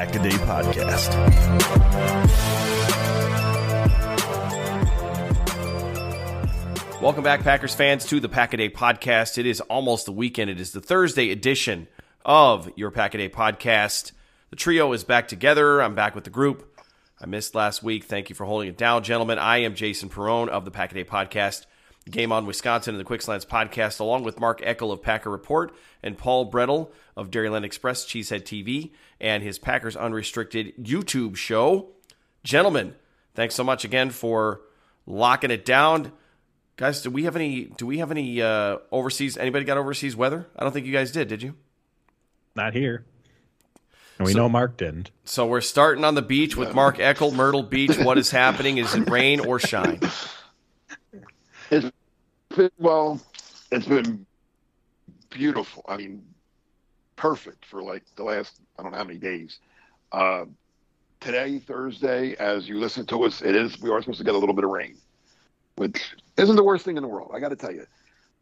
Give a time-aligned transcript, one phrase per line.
[0.00, 1.12] Pack a Day Podcast.
[7.02, 9.36] Welcome back, Packers fans, to the Pack a Day Podcast.
[9.36, 10.48] It is almost the weekend.
[10.48, 11.86] It is the Thursday edition
[12.24, 14.12] of your Pack a Day Podcast.
[14.48, 15.82] The trio is back together.
[15.82, 16.80] I'm back with the group.
[17.20, 18.04] I missed last week.
[18.04, 19.38] Thank you for holding it down, gentlemen.
[19.38, 21.66] I am Jason Perone of the Pack a Day Podcast.
[22.10, 25.74] Game on Wisconsin and the Quick Slants podcast, along with Mark Eckel of Packer Report
[26.02, 31.88] and Paul Bretl of Dairyland Express, Cheesehead TV, and his Packers Unrestricted YouTube show.
[32.42, 32.94] Gentlemen,
[33.34, 34.60] thanks so much again for
[35.06, 36.12] locking it down.
[36.76, 40.46] Guys, do we have any do we have any uh, overseas anybody got overseas weather?
[40.56, 41.54] I don't think you guys did, did you?
[42.54, 43.04] Not here.
[44.18, 45.10] And we so, know Mark didn't.
[45.24, 47.98] So we're starting on the beach with Mark Eckel, Myrtle Beach.
[47.98, 48.78] What is happening?
[48.78, 50.00] Is it rain or shine?
[51.72, 51.88] It's
[52.60, 53.20] been, well,
[53.72, 54.26] it's been
[55.30, 55.82] beautiful.
[55.88, 56.22] I mean,
[57.16, 59.58] perfect for like the last I don't know how many days.
[60.12, 60.44] Uh,
[61.20, 64.38] today, Thursday, as you listen to us, it is we are supposed to get a
[64.38, 64.96] little bit of rain,
[65.76, 67.30] which isn't the worst thing in the world.
[67.32, 67.86] I got to tell you,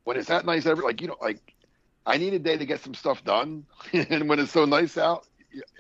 [0.03, 1.55] when it's that nice, every like you know, like
[2.05, 5.27] I need a day to get some stuff done, and when it's so nice out,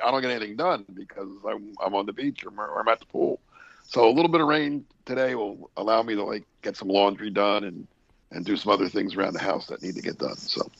[0.04, 3.00] I don't get anything done because I'm I'm on the beach or, or I'm at
[3.00, 3.41] the pool.
[3.82, 7.31] So a little bit of rain today will allow me to like get some laundry
[7.31, 7.88] done and
[8.31, 10.37] and do some other things around the house that need to get done.
[10.37, 10.71] So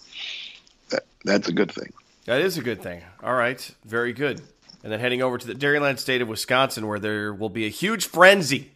[0.91, 1.92] that that's a good thing.
[2.26, 3.03] That is a good thing.
[3.22, 4.42] All right, very good.
[4.82, 7.70] And then heading over to the Dairyland state of Wisconsin, where there will be a
[7.70, 8.70] huge frenzy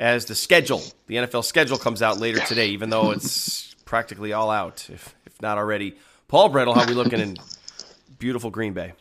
[0.00, 2.68] as the schedule, the NFL schedule, comes out later today.
[2.68, 5.96] Even though it's practically all out, if if not already.
[6.28, 7.36] Paul Bretl, how are we looking in
[8.18, 8.92] beautiful Green Bay?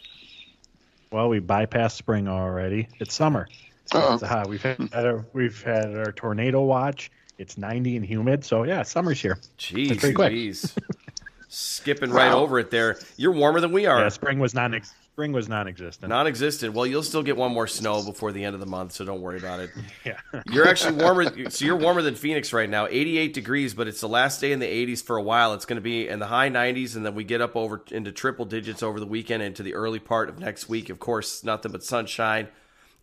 [1.12, 2.88] Well, we bypassed spring already.
[3.00, 3.47] It's summer.
[3.94, 7.12] Uh, we've had our, we've had our tornado watch.
[7.38, 9.38] It's 90 and humid, so yeah, summer's here.
[9.57, 10.78] Jeez, jeez.
[11.47, 12.40] Skipping right wow.
[12.40, 13.00] over it there.
[13.18, 14.00] You're warmer than we are.
[14.00, 14.81] Yeah, spring was non
[15.16, 16.09] spring was non-existent.
[16.09, 16.73] Non-existent.
[16.73, 19.22] Well, you'll still get one more snow before the end of the month, so don't
[19.22, 19.69] worry about it.
[20.03, 20.18] Yeah.
[20.51, 21.50] you're actually warmer.
[21.50, 24.59] So you're warmer than Phoenix right now, 88 degrees, but it's the last day in
[24.59, 25.53] the 80s for a while.
[25.53, 28.12] It's going to be in the high 90s, and then we get up over into
[28.12, 30.90] triple digits over the weekend into the early part of next week.
[30.90, 32.50] Of course, nothing but sunshine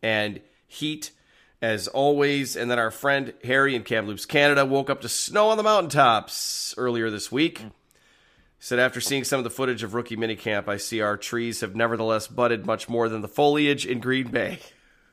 [0.03, 1.13] and heat
[1.63, 2.57] as always.
[2.57, 6.75] And then our friend Harry in Kamloops, Canada, woke up to snow on the mountaintops
[6.77, 7.61] earlier this week.
[7.61, 7.69] He
[8.59, 11.75] said, after seeing some of the footage of rookie minicamp, I see our trees have
[11.75, 14.59] nevertheless budded much more than the foliage in Green Bay.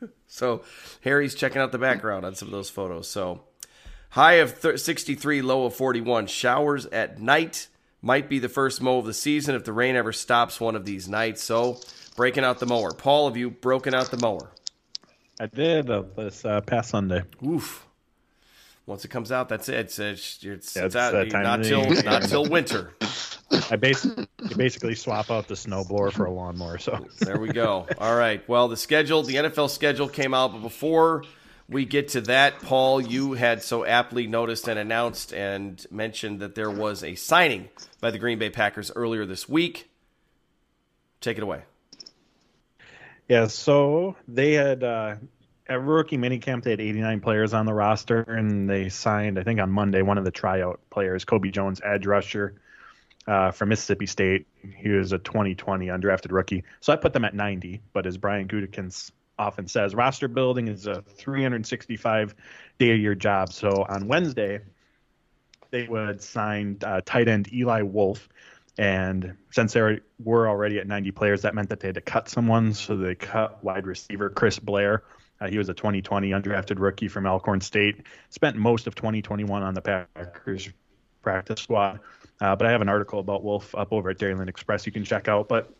[0.27, 0.63] so
[1.01, 3.07] Harry's checking out the background on some of those photos.
[3.07, 3.43] So
[4.09, 6.27] high of 63, low of 41.
[6.27, 7.67] Showers at night
[8.01, 10.85] might be the first mow of the season if the rain ever stops one of
[10.85, 11.43] these nights.
[11.43, 11.79] So
[12.15, 12.93] breaking out the mower.
[12.93, 14.51] Paul, have you broken out the mower?
[15.39, 17.23] I did uh, this uh, past Sunday.
[17.45, 17.85] Oof.
[18.85, 19.75] Once it comes out, that's it.
[19.75, 22.91] It's it's, it's, yeah, it's out, not till not till winter.
[23.71, 24.27] I basically
[24.57, 26.79] basically swap out the snowblower for a lawnmower.
[26.79, 27.87] So there we go.
[27.99, 28.47] All right.
[28.49, 31.23] Well, the schedule, the NFL schedule came out, but before
[31.69, 36.55] we get to that, Paul, you had so aptly noticed and announced and mentioned that
[36.55, 37.69] there was a signing
[38.01, 39.89] by the Green Bay Packers earlier this week.
[41.21, 41.61] Take it away.
[43.27, 45.15] Yeah, so they had uh,
[45.69, 49.59] at rookie minicamp they had 89 players on the roster, and they signed I think
[49.59, 52.59] on Monday one of the tryout players, Kobe Jones, edge rusher
[53.27, 54.47] uh, from Mississippi State.
[54.75, 57.81] He was a 2020 undrafted rookie, so I put them at 90.
[57.93, 62.35] But as Brian Gutekunst often says, roster building is a 365
[62.79, 63.53] day a year job.
[63.53, 64.61] So on Wednesday,
[65.71, 68.27] they would sign uh, tight end Eli Wolf.
[68.77, 72.29] And since they were already at 90 players, that meant that they had to cut
[72.29, 72.73] someone.
[72.73, 75.03] So they cut wide receiver Chris Blair.
[75.39, 78.03] Uh, he was a 2020 undrafted rookie from Alcorn State.
[78.29, 80.69] Spent most of 2021 on the Packers
[81.21, 81.99] practice squad.
[82.41, 85.03] Uh, but I have an article about Wolf up over at Dairyland Express you can
[85.03, 85.47] check out.
[85.47, 85.71] But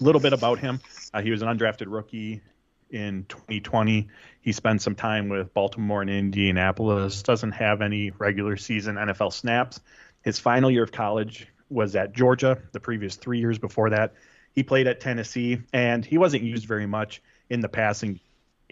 [0.00, 0.80] a little bit about him.
[1.12, 2.42] Uh, he was an undrafted rookie
[2.90, 4.08] in 2020.
[4.40, 7.22] He spent some time with Baltimore and Indianapolis.
[7.22, 9.80] Doesn't have any regular season NFL snaps.
[10.22, 12.58] His final year of college was at Georgia.
[12.72, 14.14] The previous three years before that,
[14.54, 18.20] he played at Tennessee, and he wasn't used very much in the passing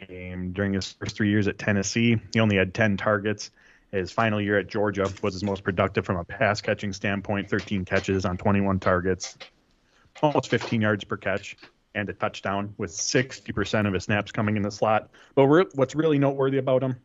[0.06, 2.20] game during his first three years at Tennessee.
[2.32, 3.50] He only had 10 targets.
[3.90, 7.84] His final year at Georgia was his most productive from a pass catching standpoint 13
[7.84, 9.36] catches on 21 targets,
[10.22, 11.56] almost 15 yards per catch,
[11.94, 15.10] and a touchdown, with 60% of his snaps coming in the slot.
[15.34, 16.96] But re- what's really noteworthy about him,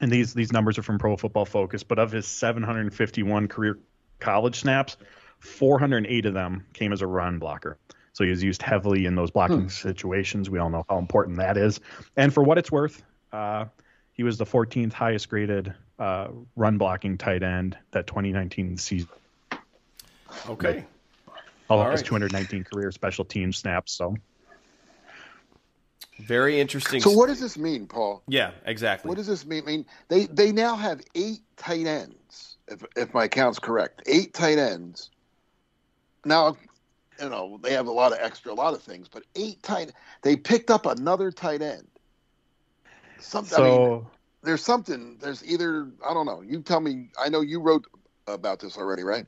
[0.00, 3.78] and these, these numbers are from Pro Football Focus, but of his 751 career
[4.18, 4.96] college snaps,
[5.38, 7.78] 408 of them came as a run blocker.
[8.16, 9.68] So he was used heavily in those blocking hmm.
[9.68, 10.48] situations.
[10.48, 11.80] We all know how important that is.
[12.16, 13.66] And for what it's worth, uh,
[14.14, 19.10] he was the 14th highest graded uh, run blocking tight end that 2019 season.
[20.48, 20.86] Okay.
[21.68, 23.92] All, all of his 219 career special team snaps.
[23.92, 24.16] So
[26.18, 27.02] very interesting.
[27.02, 28.22] So what does this mean, Paul?
[28.28, 29.10] Yeah, exactly.
[29.10, 29.62] What does this mean?
[29.64, 34.04] I mean, they they now have eight tight ends, if if my count's correct.
[34.06, 35.10] Eight tight ends
[36.26, 36.56] now,
[37.20, 39.92] you know, they have a lot of extra, a lot of things, but eight tight.
[40.22, 41.86] They picked up another tight end.
[43.18, 43.56] Something.
[43.56, 44.06] So, I mean,
[44.42, 45.18] there's something.
[45.20, 46.42] There's either I don't know.
[46.42, 47.08] You tell me.
[47.18, 47.86] I know you wrote
[48.26, 49.26] about this already, right?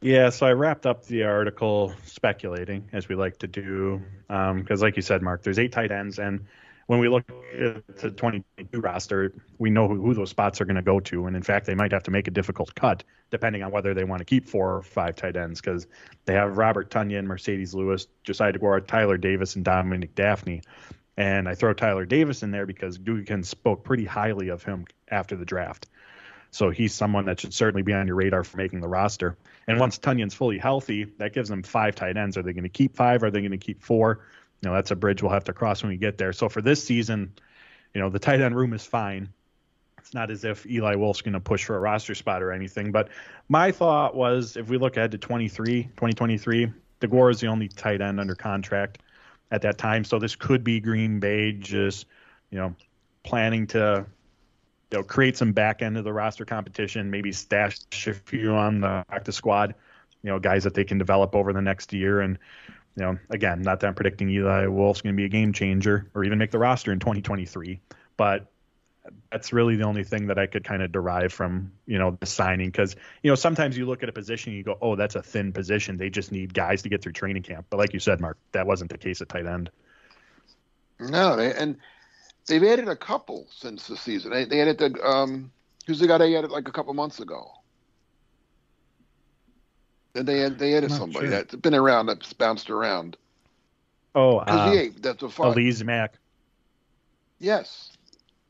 [0.00, 4.86] Yeah, so I wrapped up the article speculating, as we like to do, because, um,
[4.86, 6.44] like you said, Mark, there's eight tight ends, and
[6.86, 10.76] when we look at the 2022 roster, we know who, who those spots are going
[10.76, 11.26] to go to.
[11.26, 14.04] And in fact, they might have to make a difficult cut depending on whether they
[14.04, 15.86] want to keep four or five tight ends because
[16.24, 20.62] they have Robert Tonyan, Marcedes Lewis, Josiah Deguara, Tyler Davis, and Dominique Dafney.
[21.16, 25.36] And I throw Tyler Davis in there because Gutekunst spoke pretty highly of him after
[25.36, 25.86] the draft.
[26.50, 29.36] So he's someone that should certainly be on your radar for making the roster.
[29.66, 32.36] And once Tonyan's fully healthy, that gives them five tight ends.
[32.36, 33.24] Are they going to keep five?
[33.24, 34.20] Are they going to keep four?
[34.64, 36.32] You know that's a bridge we'll have to cross when we get there.
[36.32, 37.34] So for this season,
[37.92, 39.28] you know the tight end room is fine.
[39.98, 42.92] It's not as if Eli Wolf's going to push for a roster spot or anything.
[42.92, 43.08] But
[43.48, 46.70] my thought was if we look ahead to 23, 2023,
[47.00, 48.98] Deguara is the only tight end under contract
[49.50, 50.04] at that time.
[50.04, 52.06] So this could be Green Bay just,
[52.50, 52.74] you know,
[53.22, 54.06] planning to
[54.90, 58.80] you know create some back end of the roster competition, maybe stash a few on
[58.80, 59.74] the practice squad,
[60.22, 62.38] you know, guys that they can develop over the next year and
[62.96, 66.08] you know, again, not that I'm predicting Eli Wolf's going to be a game changer
[66.14, 67.80] or even make the roster in 2023,
[68.16, 68.46] but
[69.30, 72.26] that's really the only thing that I could kind of derive from, you know, the
[72.26, 72.68] signing.
[72.68, 75.22] Because, you know, sometimes you look at a position and you go, oh, that's a
[75.22, 75.96] thin position.
[75.96, 77.66] They just need guys to get through training camp.
[77.68, 79.70] But like you said, Mark, that wasn't the case at tight end.
[81.00, 81.76] No, they, and
[82.46, 84.30] they've added a couple since the season.
[84.30, 85.50] They, they added the, um,
[85.86, 87.50] who's the guy they added like a couple months ago?
[90.14, 91.30] And they had they had somebody sure.
[91.30, 93.16] that's been around that's bounced around.
[94.14, 95.54] Oh, uh, yeah, that's a fun.
[95.54, 96.14] Alize Mack.
[97.40, 97.96] Yes.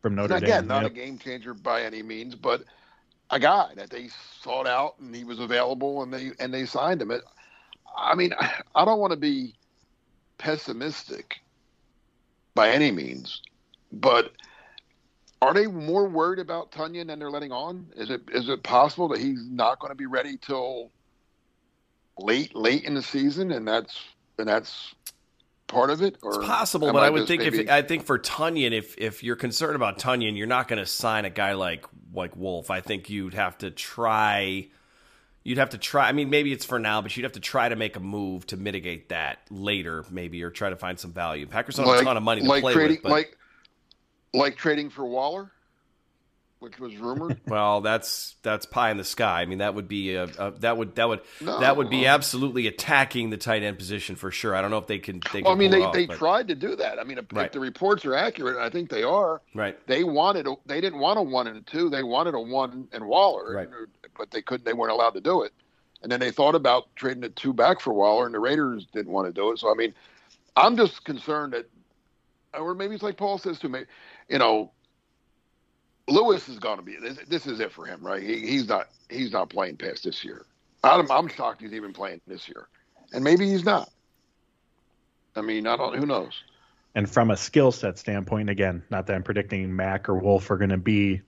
[0.03, 0.45] From Notre Dame.
[0.45, 0.91] Again, not yep.
[0.91, 2.65] a game changer by any means, but
[3.31, 4.09] a guy that they
[4.43, 7.11] sought out and he was available and they and they signed him.
[7.11, 7.23] It,
[7.97, 8.35] I mean,
[8.75, 9.55] I don't want to be
[10.37, 11.41] pessimistic
[12.55, 13.41] by any means,
[13.93, 14.33] but
[15.41, 17.87] are they more worried about Tonyan than they're letting on?
[17.97, 20.91] Is it is it possible that he's not going to be ready till
[22.19, 24.01] late late in the season, and that's
[24.39, 24.95] and that's
[25.67, 26.17] part of it?
[26.23, 27.61] Or it's possible, but I, I would think maybe...
[27.61, 30.87] if I think for Tonyan, if if you're concerned about Tonyan, you're not going to
[30.87, 32.71] sign a guy like like Wolf.
[32.71, 34.69] I think you'd have to try.
[35.43, 36.09] You'd have to try.
[36.09, 38.47] I mean, maybe it's for now, but you'd have to try to make a move
[38.47, 41.47] to mitigate that later, maybe, or try to find some value.
[41.47, 43.11] Packers don't like, have a ton of money to like play trading, with, but...
[43.11, 43.37] like
[44.33, 45.51] like trading for Waller
[46.65, 47.39] which was rumored.
[47.47, 49.43] well, that's that's pie in the sky.
[49.43, 52.07] I mean, that would be a, a that would that would no, that would be
[52.07, 54.57] absolutely attacking the tight end position for sure.
[54.57, 55.21] I don't know if they can.
[55.33, 56.17] They well, I mean, they, off, they but...
[56.17, 56.99] tried to do that.
[56.99, 57.47] I mean, if, right.
[57.47, 59.43] if, the reports are accurate, I think they are.
[59.55, 59.79] Right.
[59.87, 61.91] They wanted a, they didn't want a one and a two.
[61.91, 63.55] They wanted a one and Waller.
[63.55, 63.69] Right.
[64.17, 64.65] But they couldn't.
[64.65, 65.53] They weren't allowed to do it.
[66.03, 69.13] And then they thought about trading a two back for Waller, and the Raiders didn't
[69.13, 69.59] want to do it.
[69.59, 69.95] So I mean,
[70.57, 71.69] I'm just concerned that,
[72.59, 73.81] or maybe it's like Paul says to me,
[74.29, 74.71] you know,
[76.09, 77.47] Lewis is going to be this, this.
[77.47, 78.23] is it for him, right?
[78.23, 80.45] He, he's not he's not playing past this year.
[80.83, 82.69] I'm, I'm shocked he's even playing this year,
[83.13, 83.91] and maybe he's not.
[85.35, 85.97] I mean, I don't.
[85.97, 86.43] Who knows?
[86.95, 90.57] And from a skill set standpoint, again, not that I'm predicting Mac or Wolf are
[90.57, 91.23] going to be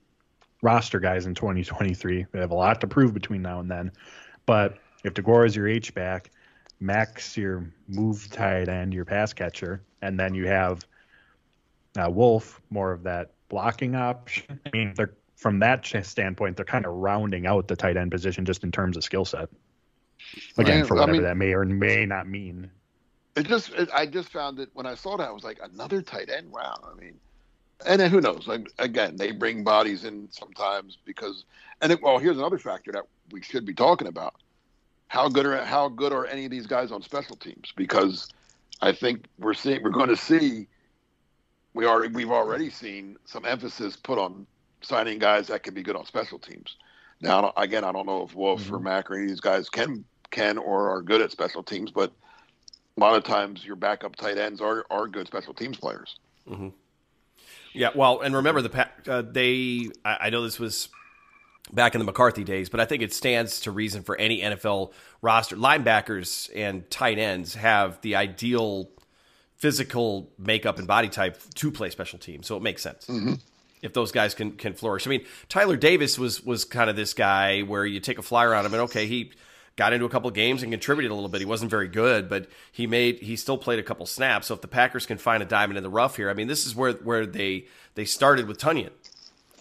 [0.63, 2.27] roster guys in 2023.
[2.31, 3.91] They have a lot to prove between now and then.
[4.45, 6.31] But if Deguara is your H back,
[6.79, 10.85] Mack's your move tight end, your pass catcher, and then you have
[11.99, 14.61] uh, Wolf more of that blocking option.
[14.67, 18.45] I mean, they're from that standpoint, they're kind of rounding out the tight end position
[18.45, 19.49] just in terms of skill set.
[20.57, 22.71] Again, for whatever I mean, that may or may not mean.
[23.37, 26.01] It just, it, I just found it when I saw that I was like, another
[26.01, 26.51] tight end.
[26.51, 26.77] Wow.
[26.91, 27.15] I mean,
[27.87, 28.49] and then who knows?
[28.49, 31.45] Like, again, they bring bodies in sometimes because,
[31.83, 34.37] and it, well, here's another factor that we should be talking about:
[35.09, 37.75] how good are how good are any of these guys on special teams?
[37.77, 38.29] Because
[38.81, 40.69] I think we're seeing we're going to see
[41.77, 44.47] we are we've already seen some emphasis put on
[44.81, 46.77] signing guys that can be good on special teams.
[47.21, 48.75] Now, again, I don't know if Wolf mm-hmm.
[48.75, 51.91] or Mack or any of these guys can can or are good at special teams,
[51.91, 52.13] but
[52.97, 56.19] a lot of times your backup tight ends are are good special teams players.
[56.49, 56.69] Mm-hmm.
[57.75, 59.91] Yeah, well, and remember the uh, they.
[60.03, 60.89] I, I know this was
[61.73, 64.93] back in the McCarthy days, but I think it stands to reason for any NFL
[65.21, 65.57] roster.
[65.57, 68.89] Linebackers and tight ends have the ideal
[69.57, 73.07] physical makeup and body type to play special teams, so it makes sense.
[73.07, 73.35] Mm-hmm
[73.83, 75.07] if those guys can can flourish.
[75.07, 78.55] I mean, Tyler Davis was was kind of this guy where you take a flyer
[78.55, 79.33] on him and okay, he
[79.77, 81.41] got into a couple games and contributed a little bit.
[81.41, 84.49] He wasn't very good, but he made he still played a couple snaps.
[84.49, 86.67] So if the Packers can find a diamond in the rough here, I mean, this
[86.67, 88.91] is where where they they started with Tonyan.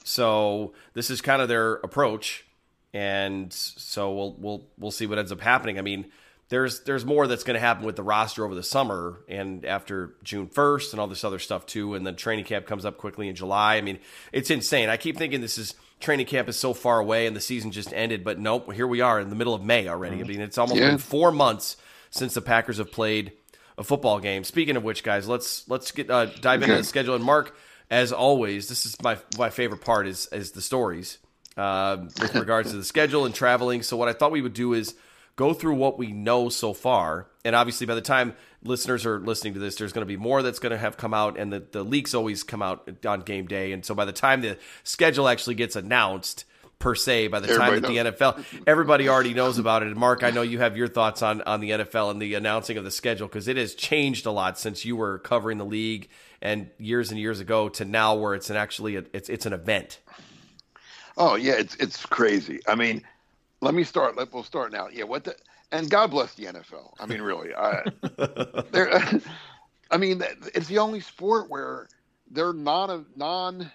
[0.04, 2.46] So this is kind of their approach,
[2.94, 5.78] and so we'll we'll we'll see what ends up happening.
[5.78, 6.06] I mean,
[6.50, 10.16] there's there's more that's going to happen with the roster over the summer and after
[10.24, 13.28] June 1st and all this other stuff too and then training camp comes up quickly
[13.28, 13.76] in July.
[13.76, 14.00] I mean,
[14.32, 14.90] it's insane.
[14.90, 17.94] I keep thinking this is training camp is so far away and the season just
[17.94, 20.20] ended, but nope, here we are in the middle of May already.
[20.20, 20.90] I mean, it's almost yeah.
[20.90, 21.78] been 4 months
[22.12, 23.34] since the Packers have played
[23.78, 24.44] a football game.
[24.44, 27.56] Speaking of which, guys, let's let's get uh, dive into the schedule and Mark
[27.90, 31.18] as always, this is my my favorite part is is the stories.
[31.58, 33.82] Uh, with regards to the schedule and traveling.
[33.82, 34.94] So what I thought we would do is
[35.36, 37.28] go through what we know so far.
[37.44, 40.42] And obviously, by the time listeners are listening to this, there's going to be more
[40.42, 43.48] that's going to have come out, and the, the leaks always come out on game
[43.48, 43.72] day.
[43.72, 46.46] And so by the time the schedule actually gets announced,
[46.80, 48.36] per se by the everybody time that knows.
[48.36, 51.22] the NFL everybody already knows about it and Mark I know you have your thoughts
[51.22, 54.32] on on the NFL and the announcing of the schedule because it has changed a
[54.32, 56.10] lot since you were covering the league
[56.42, 59.54] and years and years ago to now where it's an actually a, it's it's an
[59.54, 60.00] event
[61.18, 63.04] Oh yeah it's it's crazy I mean
[63.62, 64.16] let me start.
[64.18, 64.88] Let we'll start now.
[64.92, 65.36] Yeah, what the
[65.72, 66.94] and God bless the NFL.
[67.00, 67.84] I mean, really, I,
[69.92, 71.88] I mean, it's the only sport where
[72.30, 73.72] they're not a non,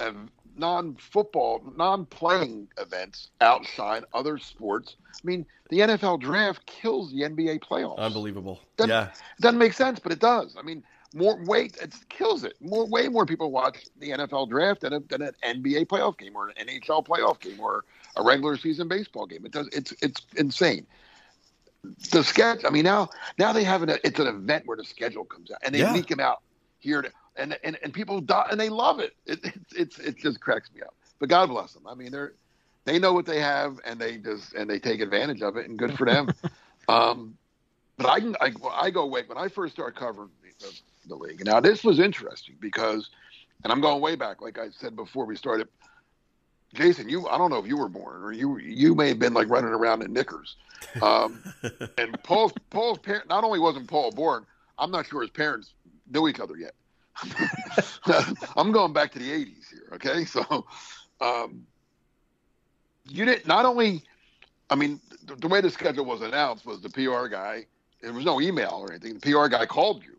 [0.00, 0.12] a
[0.56, 4.96] non football, non playing events outside other sports.
[5.12, 7.98] I mean, the NFL draft kills the NBA playoffs.
[7.98, 8.60] Unbelievable.
[8.76, 9.10] Doesn't, yeah,
[9.40, 10.56] doesn't make sense, but it does.
[10.58, 12.54] I mean, more weight it kills it.
[12.60, 16.34] More way more people watch the NFL draft than, a, than an NBA playoff game
[16.36, 17.84] or an NHL playoff game or
[18.16, 19.46] a regular season baseball game.
[19.46, 19.68] It does.
[19.72, 20.86] It's it's insane.
[22.10, 22.64] The sketch.
[22.64, 25.58] I mean, now now they have an it's an event where the schedule comes out
[25.64, 25.92] and they yeah.
[25.92, 26.42] leak them out
[26.80, 29.14] here to, and and and people die and they love it.
[29.24, 29.54] It, it.
[29.76, 30.94] It's it just cracks me up.
[31.20, 31.86] But God bless them.
[31.86, 32.34] I mean, they're
[32.84, 35.78] they know what they have and they just and they take advantage of it and
[35.78, 36.28] good for them.
[36.88, 37.36] um,
[37.96, 41.44] but I can I, I go away when I first started covering the, the league.
[41.44, 43.10] Now this was interesting because,
[43.62, 45.68] and I'm going way back, like I said before we started.
[46.74, 49.32] Jason, you I don't know if you were born or you you may have been
[49.32, 50.56] like running around in knickers.
[51.00, 51.40] Um,
[51.98, 54.44] and Paul's Paul's parent not only wasn't Paul born,
[54.76, 55.74] I'm not sure his parents
[56.10, 56.74] knew each other yet.
[58.56, 60.24] I'm going back to the 80s here, okay?
[60.24, 60.66] So
[61.20, 61.64] um,
[63.08, 64.02] you didn't not only
[64.68, 67.66] I mean the, the way the schedule was announced was the PR guy
[68.04, 69.14] there was no email or anything.
[69.14, 70.13] The PR guy called you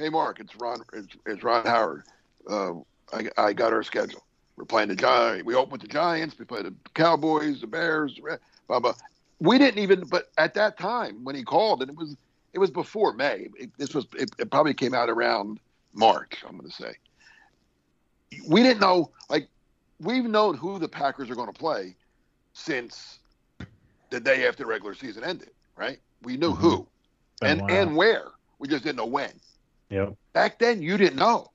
[0.00, 0.82] Hey, Mark, it's Ron.
[0.94, 2.04] It's, it's Ron Howard.
[2.48, 2.72] Uh,
[3.12, 4.24] I, I got our schedule.
[4.56, 5.44] We're playing the Giants.
[5.44, 6.38] We open with the Giants.
[6.38, 8.18] We play the Cowboys, the Bears,
[8.66, 8.94] blah blah.
[9.40, 10.04] We didn't even.
[10.08, 12.16] But at that time, when he called, and it was
[12.54, 13.48] it was before May.
[13.58, 15.60] It, this was it, it probably came out around
[15.92, 16.42] March.
[16.48, 16.92] I'm going to say.
[18.48, 19.10] We didn't know.
[19.28, 19.48] Like
[20.00, 21.94] we've known who the Packers are going to play
[22.54, 23.18] since
[24.08, 25.50] the day after the regular season ended.
[25.76, 25.98] Right?
[26.22, 26.62] We knew mm-hmm.
[26.62, 26.86] who,
[27.42, 28.28] and and where.
[28.58, 29.32] We just didn't know when.
[29.90, 30.14] Yep.
[30.32, 31.50] Back then, you didn't know.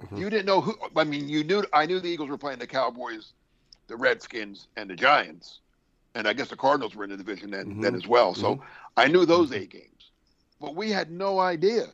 [0.00, 0.16] Mm-hmm.
[0.16, 0.74] You didn't know who.
[0.96, 1.64] I mean, you knew.
[1.72, 3.32] I knew the Eagles were playing the Cowboys,
[3.86, 5.60] the Redskins, and the Giants,
[6.14, 7.80] and I guess the Cardinals were in the division then, mm-hmm.
[7.82, 8.34] then as well.
[8.34, 8.64] So mm-hmm.
[8.96, 9.62] I knew those mm-hmm.
[9.62, 10.10] eight games,
[10.60, 11.86] but we had no idea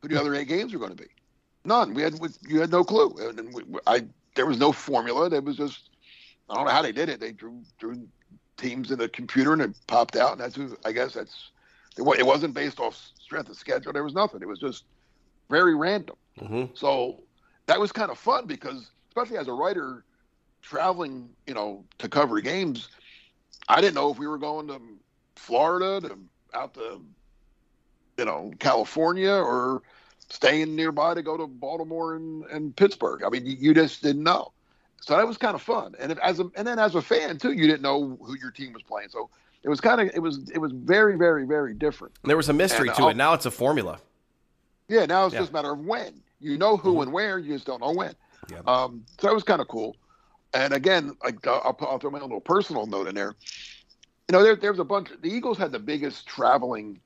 [0.00, 1.08] who the other eight games were going to be.
[1.64, 1.92] None.
[1.92, 2.18] We had.
[2.48, 3.14] You had no clue.
[3.18, 5.28] And we, I there was no formula.
[5.28, 5.90] There was just.
[6.48, 7.20] I don't know how they did it.
[7.20, 8.08] They drew drew
[8.56, 10.76] teams in the computer and it popped out, and that's who.
[10.84, 11.50] I guess that's.
[11.98, 13.92] It wasn't based off strength of schedule.
[13.92, 14.40] There was nothing.
[14.40, 14.84] It was just
[15.50, 16.16] very random.
[16.40, 16.74] Mm-hmm.
[16.74, 17.22] So
[17.66, 20.04] that was kind of fun because especially as a writer
[20.62, 22.88] traveling, you know, to cover games.
[23.68, 24.80] I didn't know if we were going to
[25.36, 26.18] Florida to
[26.54, 27.02] out to,
[28.16, 29.82] you know, California or
[30.30, 33.22] staying nearby to go to Baltimore and, and Pittsburgh.
[33.24, 34.52] I mean, you, you just didn't know.
[35.00, 35.94] So that was kind of fun.
[35.98, 38.50] And if, as a, and then as a fan too, you didn't know who your
[38.50, 39.08] team was playing.
[39.10, 39.30] So
[39.62, 42.14] it was kind of it was it was very very very different.
[42.24, 43.16] There was a mystery and to I'll, it.
[43.16, 44.00] Now it's a formula.
[44.88, 45.40] Yeah, now it's yeah.
[45.40, 46.22] just a matter of when.
[46.40, 47.02] You know who mm-hmm.
[47.02, 48.14] and where, you just don't know when.
[48.50, 48.60] Yeah.
[48.66, 49.96] Um, so that was kind of cool.
[50.54, 53.34] And again, like I'll, I'll throw my little personal note in there.
[54.28, 55.10] You know, there, there was a bunch.
[55.20, 57.00] The Eagles had the biggest traveling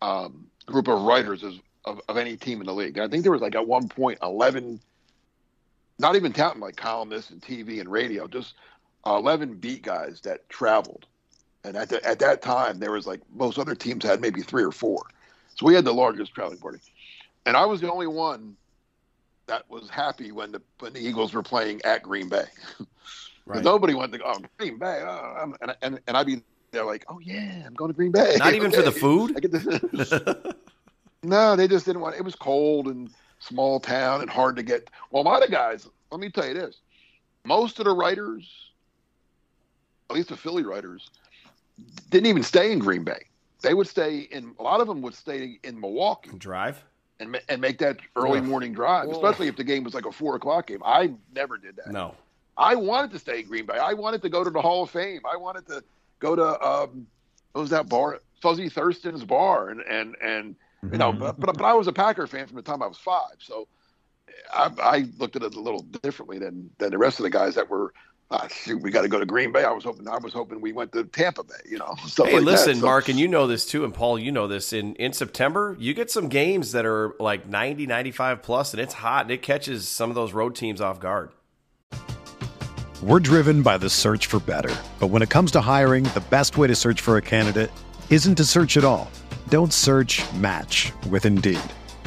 [0.00, 2.98] um, group of writers as, of, of any team in the league.
[2.98, 4.80] I think there was like at one point eleven,
[5.98, 8.54] not even counting like columnists and TV and radio, just
[9.06, 11.06] eleven beat guys that traveled.
[11.64, 14.64] And at the, at that time, there was like most other teams had maybe three
[14.64, 15.04] or four.
[15.54, 16.78] So we had the largest traveling party,
[17.46, 18.56] and I was the only one
[19.46, 22.44] that was happy when the when the Eagles were playing at Green Bay.
[23.46, 23.62] right.
[23.62, 26.42] Nobody wanted to go oh, Green Bay, oh, and, and and I'd be
[26.72, 28.36] there like, oh yeah, I'm going to Green Bay.
[28.38, 28.76] Not even okay.
[28.76, 28.92] for the
[30.52, 30.56] food.
[31.22, 32.16] no, they just didn't want.
[32.16, 34.90] It was cold and small town and hard to get.
[35.10, 35.88] Well, a lot of guys.
[36.10, 36.80] Let me tell you this:
[37.44, 38.70] most of the writers,
[40.10, 41.10] at least the Philly writers,
[42.10, 43.26] didn't even stay in Green Bay.
[43.62, 44.54] They would stay in.
[44.58, 46.30] A lot of them would stay in Milwaukee.
[46.36, 46.82] Drive
[47.22, 50.34] and and make that early morning drive, especially if the game was like a four
[50.34, 50.82] o'clock game.
[50.84, 51.92] I never did that.
[51.92, 52.14] No,
[52.56, 53.78] I wanted to stay in Green Bay.
[53.78, 55.20] I wanted to go to the Hall of Fame.
[55.30, 55.82] I wanted to
[56.18, 57.06] go to um,
[57.52, 58.20] what was that bar?
[58.40, 60.56] Fuzzy Thurston's bar, and and and
[60.90, 61.40] you know, mm-hmm.
[61.40, 63.68] but, but I was a Packer fan from the time I was five, so
[64.52, 67.54] I, I looked at it a little differently than than the rest of the guys
[67.54, 67.94] that were
[68.32, 69.62] uh, shoot, we got to go to Green Bay.
[69.62, 71.94] I was hoping, I was hoping we went to Tampa Bay, you know.
[72.16, 74.72] hey, like listen, so, Mark, and you know this too, and Paul, you know this.
[74.72, 78.94] In in September, you get some games that are like 90, 95 plus, and it's
[78.94, 81.30] hot, and it catches some of those road teams off guard.
[83.02, 86.56] We're driven by the search for better, but when it comes to hiring, the best
[86.56, 87.70] way to search for a candidate
[88.10, 89.10] isn't to search at all.
[89.48, 90.22] Don't search.
[90.34, 91.60] Match with Indeed.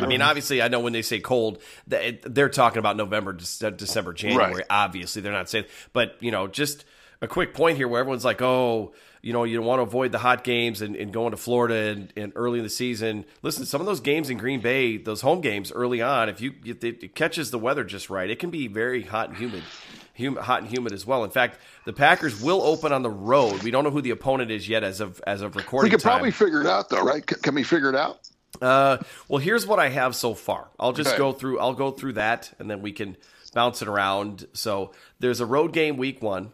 [0.00, 0.28] I mean, mm-hmm.
[0.28, 4.54] obviously, I know when they say cold, they're talking about November, uh, December, January.
[4.54, 4.64] Right.
[4.68, 6.84] Obviously, they're not saying, but you know, just
[7.20, 10.18] a quick point here where everyone's like, oh, you know, you want to avoid the
[10.18, 13.24] hot games and, and going to Florida and, and, early in the season.
[13.42, 16.54] Listen, some of those games in Green Bay, those home games early on, if you
[16.64, 19.64] if it catches the weather just right, it can be very hot and humid.
[20.14, 21.24] Humid, hot and humid as well.
[21.24, 23.62] In fact, the Packers will open on the road.
[23.62, 25.88] We don't know who the opponent is yet as of as of recording.
[25.88, 26.12] We can time.
[26.12, 27.26] probably figure it out though, right?
[27.26, 28.20] Can we figure it out?
[28.60, 30.68] Uh, well, here's what I have so far.
[30.78, 31.18] I'll just okay.
[31.18, 31.58] go through.
[31.58, 33.16] I'll go through that, and then we can
[33.54, 34.46] bounce it around.
[34.52, 36.52] So there's a road game week one.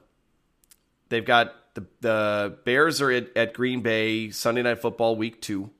[1.09, 5.71] They've got the the Bears are at, at Green Bay Sunday Night Football week two.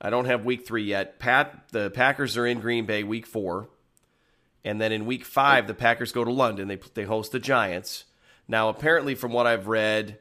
[0.00, 1.18] I don't have week three yet.
[1.18, 3.68] Pat the Packers are in Green Bay week four,
[4.64, 6.68] and then in week five the Packers go to London.
[6.68, 8.04] They they host the Giants.
[8.48, 10.18] Now apparently, from what I've read,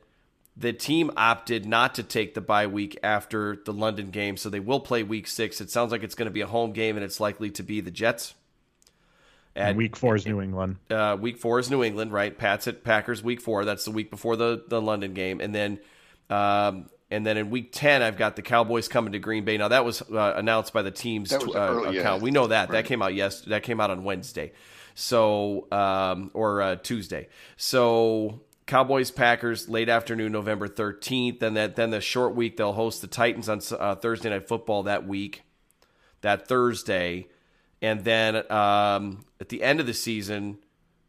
[0.58, 4.60] the team opted not to take the bye week after the London game, so they
[4.60, 5.62] will play week six.
[5.62, 7.82] It sounds like it's going to be a home game, and it's likely to be
[7.82, 8.34] the Jets.
[9.56, 10.78] At, week four is New England.
[10.90, 12.38] Uh, week four is New England, right?
[12.38, 13.66] Pats at Packers week four.
[13.66, 15.80] That's the week before the, the London game, and then
[16.30, 19.58] um, and then in week ten, I've got the Cowboys coming to Green Bay.
[19.58, 21.94] Now that was uh, announced by the team's uh, account.
[21.94, 22.18] Yeah.
[22.18, 22.84] We know that right.
[22.84, 24.54] that came out yes, that came out on Wednesday,
[24.94, 27.28] so um, or uh, Tuesday.
[27.58, 33.02] So Cowboys Packers late afternoon November 13th and that then the short week they'll host
[33.02, 35.44] the Titans on uh, Thursday night football that week
[36.22, 37.28] that Thursday.
[37.82, 40.60] And then um, at the end of the season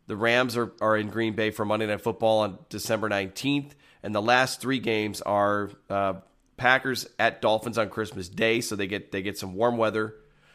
[0.06, 4.14] the Rams are, are in Green Bay for Monday night football on December 19th and
[4.14, 6.14] the last three games are uh,
[6.56, 8.60] Packers at Dolphins on Christmas Day.
[8.60, 10.14] So they get they get some warm weather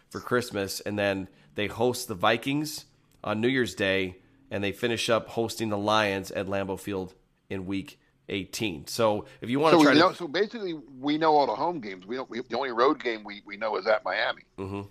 [0.10, 0.80] for Christmas.
[0.82, 2.86] And then they host the Vikings
[3.24, 4.18] on New Year's Day,
[4.52, 7.14] and they finish up hosting the Lions at Lambeau Field
[7.50, 8.88] in Week 18.
[8.88, 11.46] So if you want So, to try we to, know, so basically, we know all
[11.48, 12.06] the home games.
[12.06, 12.30] We don't.
[12.30, 14.44] We, the only road game we, we know is at Miami.
[14.58, 14.82] Mm-hmm.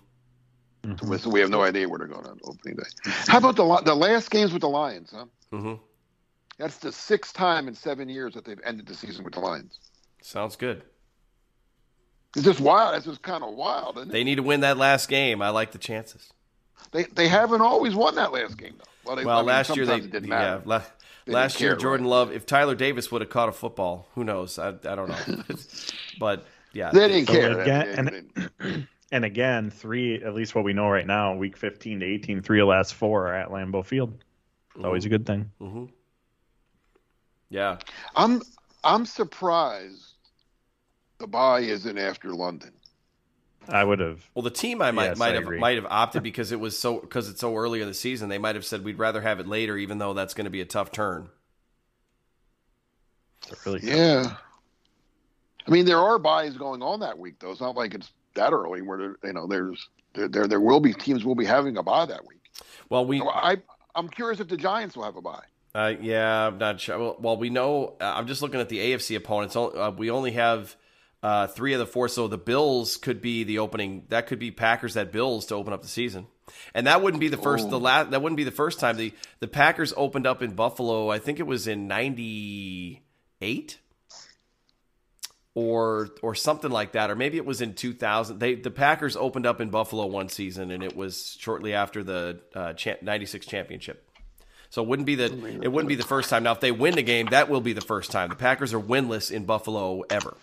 [0.97, 2.83] So, so we have no idea where they're going on opening day.
[3.27, 5.11] How about the the last games with the Lions?
[5.15, 5.25] Huh?
[5.51, 5.79] Mhm.
[6.57, 9.79] That's the sixth time in seven years that they've ended the season with the Lions.
[10.21, 10.83] sounds good.
[12.35, 12.95] It's just wild.
[12.95, 14.11] It's just kind of wild, isn't it?
[14.13, 15.41] They need to win that last game.
[15.41, 16.31] I like the chances.
[16.91, 18.91] They they haven't always won that last game though.
[19.05, 20.81] Well, they, Well, I mean, last year they didn't yeah la-
[21.25, 22.11] They last didn't year care, Jordan right?
[22.11, 24.57] Love if Tyler Davis would have caught a football, who knows?
[24.59, 25.55] I, I don't know.
[26.19, 27.59] but yeah, They didn't So care.
[27.61, 28.23] again-
[28.59, 32.41] and- And again, three at least what we know right now, week 15 to 18,
[32.41, 34.23] three of last four are at Lambeau Field.
[34.75, 35.51] It's always a good thing.
[35.59, 35.85] hmm
[37.49, 37.77] Yeah.
[38.15, 38.41] I'm
[38.83, 40.15] I'm surprised
[41.19, 42.71] the bye isn't after London.
[43.69, 44.29] I would have.
[44.33, 45.59] Well, the team I might Yes, might I have agree.
[45.59, 48.29] might have opted because it was so because it's so early in the season.
[48.29, 50.61] They might have said we'd rather have it later, even though that's going to be
[50.61, 51.29] a tough turn.
[53.51, 54.35] It's really Yeah.
[55.67, 57.51] I mean, there are byes going on that week, though.
[57.51, 60.93] It's not like it's that early where you know there's there, there there will be
[60.93, 62.41] teams will be having a bye that week.
[62.89, 63.57] Well, we So I
[63.95, 65.43] I'm curious if the Giants will have a bye.
[65.73, 66.97] Uh, yeah, I'm not sure.
[66.97, 67.97] Well, well we know.
[67.99, 69.55] Uh, I'm just looking at the AFC opponents.
[69.55, 70.75] Uh, we only have
[71.25, 74.03] uh, three of the four, so the Bills could be the opening.
[74.09, 76.27] That could be Packers at Bills to open up the season,
[76.73, 77.69] and that wouldn't be the first.
[77.69, 77.79] The Oh.
[77.79, 78.11] last.
[78.11, 81.09] That wouldn't be the first time the the Packers opened up in Buffalo.
[81.09, 83.79] I think it was in '98.
[85.57, 88.39] Or, or something like that, or maybe it was in 2000.
[88.39, 92.41] They the Packers opened up in Buffalo one season, and it was shortly after the
[92.53, 94.05] uh, cha- '96 championship.
[94.69, 95.27] So it wouldn't be the
[95.63, 96.43] it wouldn't be the first time.
[96.43, 98.27] Now, if they win the game, that will be the first time.
[98.29, 100.35] The Packers are winless in Buffalo ever.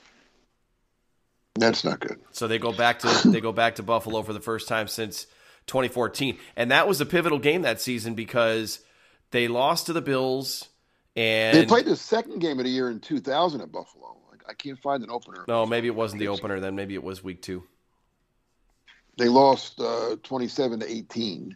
[1.54, 2.20] That's not good.
[2.30, 5.26] So they go back to they go back to Buffalo for the first time since
[5.66, 8.80] 2014, and that was a pivotal game that season because
[9.30, 10.68] they lost to the Bills
[11.16, 14.16] and They played the second game of the year in 2000 at Buffalo.
[14.30, 15.44] Like, I can't find an opener.
[15.46, 16.58] no, maybe it wasn't the opener.
[16.60, 17.64] Then maybe it was week two.
[19.18, 21.54] They lost uh, 27 to 18.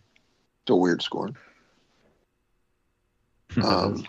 [0.62, 1.30] It's a weird score.
[3.64, 4.04] Um,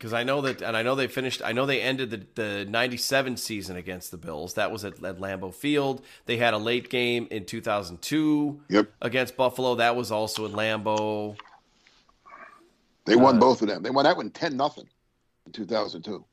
[0.00, 1.42] Because I know that, and I know they finished.
[1.44, 4.54] I know they ended the the '97 season against the Bills.
[4.54, 6.02] That was at, at Lambeau Field.
[6.24, 8.90] They had a late game in 2002 Yep.
[9.02, 9.74] against Buffalo.
[9.74, 11.36] That was also at Lambeau.
[13.04, 13.82] they won Uh, both of them.
[13.82, 14.88] They won that one 10 nothing
[15.46, 16.24] in 2002.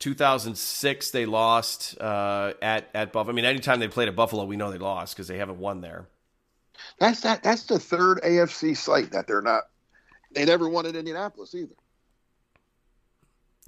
[0.00, 3.32] 2006 they lost uh, at at Buffalo.
[3.32, 5.80] I mean, anytime they played at Buffalo, we know they lost because they haven't won
[5.80, 6.06] there.
[7.00, 7.42] That's that.
[7.42, 9.64] That's the third AFC site that they're not.
[10.32, 11.74] They never won in Indianapolis either,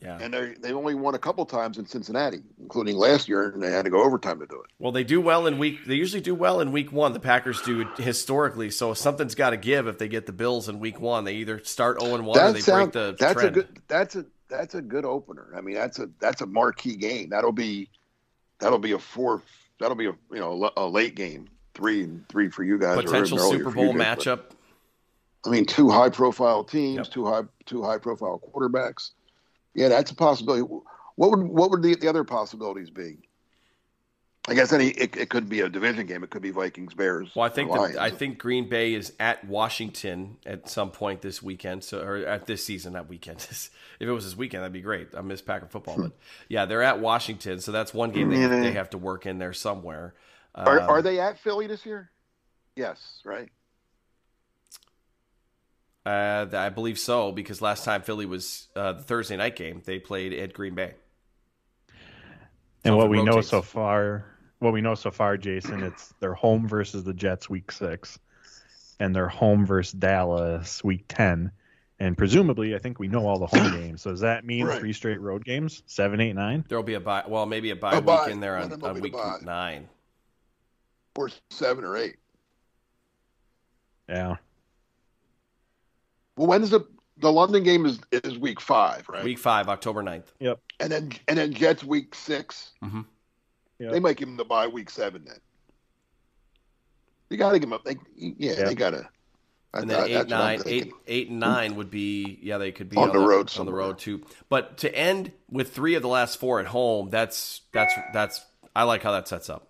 [0.02, 0.18] Yeah.
[0.20, 3.70] and they they only won a couple times in Cincinnati, including last year, and they
[3.70, 4.70] had to go overtime to do it.
[4.78, 5.84] Well, they do well in week.
[5.86, 7.12] They usually do well in week one.
[7.12, 8.70] The Packers do historically.
[8.70, 11.24] So something's got to give if they get the Bills in week one.
[11.24, 13.48] They either start 0 and 1 or they sound- break the that's trend.
[13.56, 13.82] a good.
[13.88, 15.52] That's a that's a good opener.
[15.56, 17.28] I mean, that's a that's a marquee game.
[17.30, 17.90] That'll be
[18.58, 19.44] that'll be a fourth.
[19.80, 21.48] That'll be a you know a late game.
[21.74, 23.02] Three and three for you guys.
[23.02, 24.40] Potential Super Bowl guys, but- matchup.
[25.46, 27.06] I mean, two high profile teams, Yep.
[27.10, 29.10] two high two high profile quarterbacks.
[29.74, 30.62] Yeah, that's a possibility.
[31.16, 33.18] What would what would the, the other possibilities be?
[34.48, 36.24] I guess any it, it could be a division game.
[36.24, 37.30] It could be Vikings Bears.
[37.34, 41.42] Well, I think the, I think Green Bay is at Washington at some point this
[41.42, 43.38] weekend, so or at this season, that weekend.
[43.50, 45.08] if it was this weekend, that'd be great.
[45.16, 46.12] I miss Packer football, but
[46.48, 49.52] yeah, they're at Washington, so that's one game they, they have to work in there
[49.52, 50.14] somewhere.
[50.54, 52.10] are, Um, are they at Philly this year?
[52.76, 53.50] Yes, right.
[56.06, 59.98] Uh, I believe so because last time Philly was uh, the Thursday night game, they
[59.98, 60.94] played at Green Bay.
[62.84, 64.24] And what Something we know so far,
[64.60, 68.18] what we know so far, Jason, it's their home versus the Jets week six,
[68.98, 71.50] and their home versus Dallas week ten,
[71.98, 74.00] and presumably, I think we know all the home games.
[74.00, 74.80] So does that mean Right.
[74.80, 76.64] three straight road games, seven, eight, nine?
[76.68, 77.24] There'll be a bye.
[77.28, 78.30] Well, maybe a bye A week bye.
[78.30, 79.86] in there on, of them will on week nine.
[81.16, 82.16] Or seven or eight.
[84.08, 84.36] Yeah,
[86.40, 86.80] Well, when's the
[87.18, 89.22] the London game is is week five, right?
[89.22, 90.24] Week five, October 9th.
[90.40, 93.04] and then and then Jets week 6 Mhm.
[93.78, 93.92] Yep.
[93.92, 95.36] They might give them the bye week seven then.
[97.28, 97.84] You got to give them up.
[97.84, 98.64] They, yeah, Yeah.
[98.64, 99.06] they got to.
[99.74, 103.12] And then eight, nine, eight, eight, and nine would be yeah they could be On
[103.12, 104.22] the road on the road too.
[104.48, 108.40] But to end with three of the last four at home, that's that's that's
[108.74, 109.68] I like how that sets up.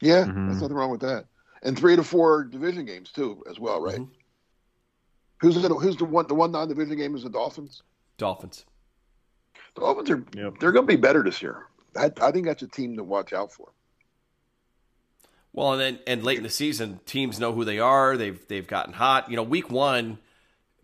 [0.00, 0.46] Yeah, Mhm.
[0.46, 1.24] there's nothing wrong with that.
[1.64, 3.98] And three to four division games too, as well, right?
[3.98, 4.10] Mhm.
[5.38, 7.82] Who's the who's the one the one non-division game is the Dolphins.
[8.16, 8.64] Dolphins.
[9.74, 10.58] The Dolphins are Yep.
[10.58, 11.66] they're going to be better this year.
[11.94, 13.68] I, I think that's a team to watch out for.
[15.52, 18.16] Well, and then and late in the season, teams know who they are.
[18.16, 19.30] They've they've gotten hot.
[19.30, 20.18] You know, week one,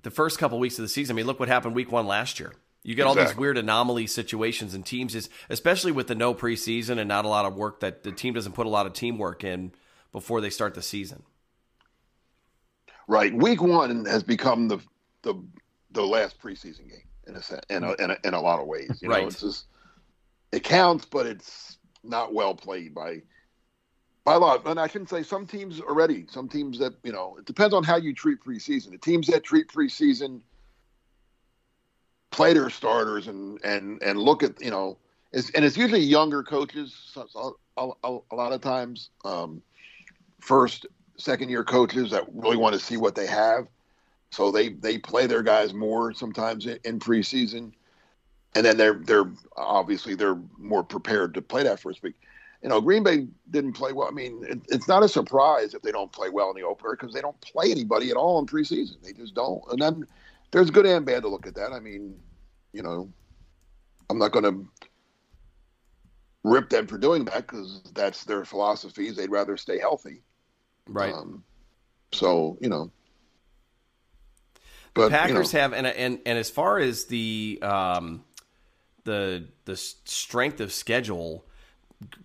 [0.03, 1.15] the first couple weeks of the season.
[1.15, 2.53] I mean, look what happened week one last year.
[2.83, 6.99] You get all these weird anomaly situations and teams is especially with the no preseason
[6.99, 9.45] and not a lot of work that the team doesn't put a lot of teamwork
[9.45, 9.71] in
[10.11, 11.23] before they start the season.
[13.09, 13.35] Right.
[13.35, 14.79] Week one has become the
[15.23, 15.35] the
[15.91, 17.43] the last preseason game in a
[17.75, 19.01] in a in a, in a lot of ways.
[19.03, 19.23] You right.
[19.23, 19.67] know, it's just
[20.53, 23.23] it counts, but it's not well played by
[24.25, 24.67] by a lot.
[24.67, 26.27] And I shouldn't say some teams already.
[26.31, 28.91] Some teams that you know it depends on how you treat preseason.
[28.93, 30.41] The teams that treat preseason
[32.31, 34.99] play their starters and and and look at you know
[35.33, 39.63] it's, and it's usually younger coaches so, a, a, a, lot of times um,
[40.41, 40.87] first
[41.23, 43.67] second year coaches that really want to see what they have
[44.31, 47.73] so they they play their guys more sometimes in, in preseason
[48.55, 52.15] and then they're they're obviously they're more prepared to play that first week
[52.63, 55.83] you know green bay didn't play well i mean it, it's not a surprise if
[55.83, 58.47] they don't play well in the opener because they don't play anybody at all in
[58.47, 60.05] preseason they just don't and then
[60.53, 61.73] there's good and bad to look at that.
[61.73, 62.15] I mean,
[62.73, 63.11] you know,
[64.09, 64.69] I'm not going to
[66.45, 69.17] rip them for doing that because that's their philosophies.
[69.17, 70.23] They'd rather stay healthy.
[70.89, 71.13] Right.
[71.13, 71.45] Um,
[72.13, 72.91] so, you know.
[74.95, 78.25] But, the Packers you know, have, and, and and as far as the um,
[79.05, 81.47] the the strength of schedule,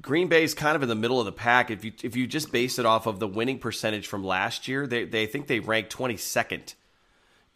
[0.01, 1.71] Green Bay is kind of in the middle of the pack.
[1.71, 4.85] If you if you just base it off of the winning percentage from last year,
[4.85, 6.73] they they think they ranked 22nd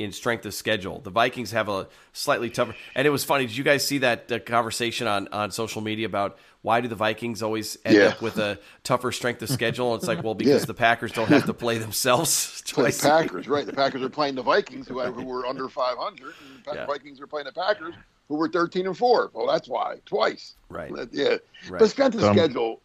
[0.03, 0.99] in strength of schedule.
[0.99, 2.75] The Vikings have a slightly tougher.
[2.95, 3.45] And it was funny.
[3.45, 6.95] Did you guys see that uh, conversation on, on social media about why do the
[6.95, 8.03] Vikings always end yeah.
[8.09, 9.95] up with a tougher strength of schedule?
[9.95, 10.65] it's like, well, because yeah.
[10.65, 13.01] the Packers don't have to play themselves twice.
[13.01, 13.65] The Packers, right?
[13.65, 16.33] The Packers are playing the Vikings, who, who were under 500,
[16.65, 16.85] the yeah.
[16.85, 17.95] Vikings are playing the Packers,
[18.27, 19.31] who were 13 and four.
[19.33, 20.55] Well, that's why twice.
[20.69, 20.91] Right.
[21.11, 21.37] Yeah.
[21.69, 21.79] Right.
[21.79, 22.81] But strength of um, schedule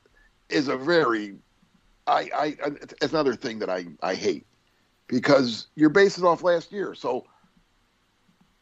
[0.49, 1.37] is a very.
[2.09, 2.57] I, I,
[3.03, 4.47] it's another thing that I, I hate
[5.09, 6.95] because you're basing off last year.
[6.95, 7.27] So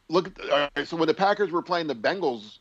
[0.09, 2.59] look at so when the Packers were playing the Bengals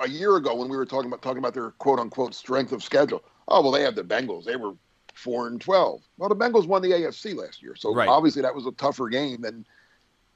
[0.00, 2.82] a year ago when we were talking about talking about their quote unquote strength of
[2.82, 3.22] schedule.
[3.48, 4.44] Oh well, they have the Bengals.
[4.44, 4.72] They were
[5.14, 6.02] four and twelve.
[6.18, 8.08] Well, the Bengals won the AFC last year, so right.
[8.08, 9.44] obviously that was a tougher game.
[9.44, 9.66] And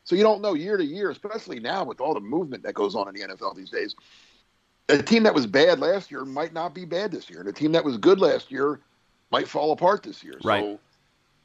[0.05, 2.95] so you don't know year to year, especially now with all the movement that goes
[2.95, 3.95] on in the NFL these days.
[4.91, 7.53] A team that was bad last year might not be bad this year, and a
[7.53, 8.81] team that was good last year
[9.31, 10.39] might fall apart this year.
[10.45, 10.63] Right.
[10.63, 10.81] So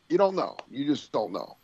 [0.10, 0.58] you don't know.
[0.70, 1.58] You just don't know.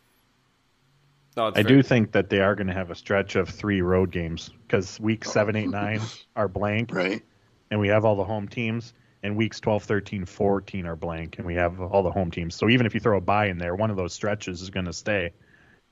[1.36, 4.10] No, I do think that they are going to have a stretch of three road
[4.10, 5.32] games because weeks oh.
[5.32, 6.00] seven, eight, nine
[6.34, 7.22] are blank, right?
[7.70, 8.94] And we have all the home teams.
[9.22, 12.54] And weeks 12, 13, 14 are blank, and we have all the home teams.
[12.54, 14.86] So even if you throw a bye in there, one of those stretches is going
[14.86, 15.32] to stay.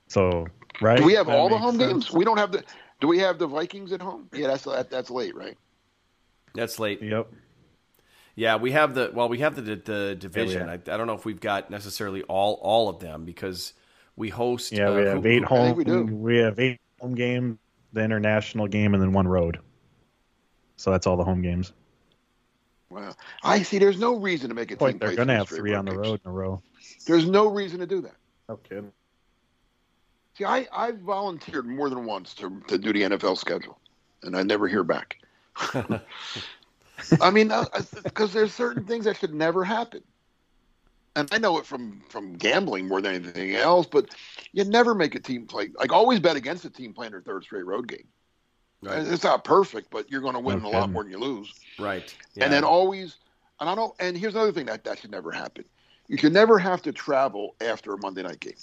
[0.07, 0.47] So
[0.79, 0.99] right?
[0.99, 1.91] Do we have that all the home sense?
[1.91, 2.11] games?
[2.13, 2.63] We don't have the.
[3.01, 4.29] Do we have the Vikings at home?
[4.31, 5.57] Yeah, that's that, that's late, right?
[6.53, 7.01] That's late.
[7.01, 7.29] Yep.
[8.35, 10.67] Yeah, we have the well, we have the the division.
[10.67, 13.73] Yeah, I, I, don't know if we've got necessarily all all of them because
[14.17, 14.73] we host.
[14.73, 15.75] Yeah, we uh, have who, eight home.
[15.75, 17.57] We, we have eight home games,
[17.93, 19.59] the international game, and then one road.
[20.75, 21.71] So that's all the home games.
[22.89, 23.79] Wow, I see.
[23.79, 26.19] There's no reason to make a Point, They're going to have three on the road
[26.23, 26.61] in a row.
[27.07, 28.15] There's no reason to do that.
[28.49, 28.91] No kidding.
[30.37, 33.79] See, I I volunteered more than once to to do the NFL schedule,
[34.23, 35.19] and I never hear back.
[37.21, 37.51] I mean,
[38.03, 40.01] because there's certain things that should never happen.
[41.15, 44.09] And I know it from from gambling more than anything else, but
[44.51, 47.43] you never make a team play like always bet against a team playing their third
[47.43, 48.07] straight road game.
[48.81, 48.99] Right.
[48.99, 51.53] It's not perfect, but you're going to win a lot more than you lose.
[51.79, 52.13] Right.
[52.35, 52.43] Yeah.
[52.43, 53.15] And then always,
[53.59, 53.95] and I don't.
[53.99, 55.63] And here's another thing that that should never happen.
[56.07, 58.53] You should never have to travel after a Monday night game.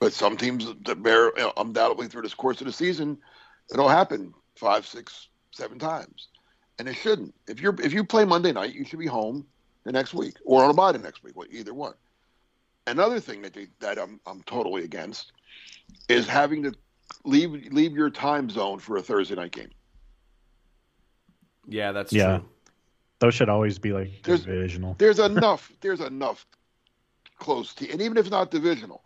[0.00, 3.16] But some teams that bear you know, undoubtedly through this course of the season,
[3.72, 6.28] it'll happen five, six, seven times
[6.78, 7.34] and it shouldn't.
[7.48, 9.46] If you're if you play Monday night, you should be home
[9.84, 11.94] the next week or on a bye the next week, either one.
[12.86, 15.32] Another thing that they, that I'm I'm totally against
[16.08, 16.74] is having to
[17.24, 19.70] leave leave your time zone for a Thursday night game.
[21.66, 22.38] Yeah, that's yeah.
[22.38, 22.48] True.
[23.18, 24.94] Those should always be like there's, divisional.
[24.98, 25.72] There's enough.
[25.80, 26.46] there's enough
[27.38, 29.02] close to, and even if not divisional,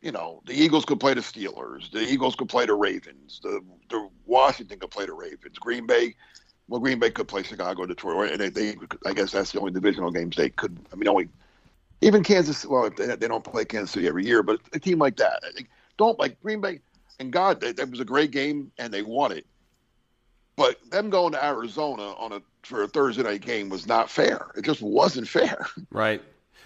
[0.00, 1.90] you know, the Eagles could play the Steelers.
[1.90, 3.40] The Eagles could play the Ravens.
[3.42, 5.58] The the Washington could play the Ravens.
[5.58, 6.14] Green Bay
[6.68, 9.72] well, Green Bay could play Chicago, Detroit, and they, they, I guess that's the only
[9.72, 10.76] divisional games they could.
[10.92, 11.28] I mean, only
[12.00, 12.64] even Kansas.
[12.66, 15.42] Well, they, they don't play Kansas City every year, but a team like that,
[15.96, 16.80] don't like Green Bay.
[17.18, 19.46] And God, that was a great game, and they won it.
[20.56, 24.46] But them going to Arizona on a for a Thursday night game was not fair.
[24.56, 25.66] It just wasn't fair.
[25.90, 26.20] Right.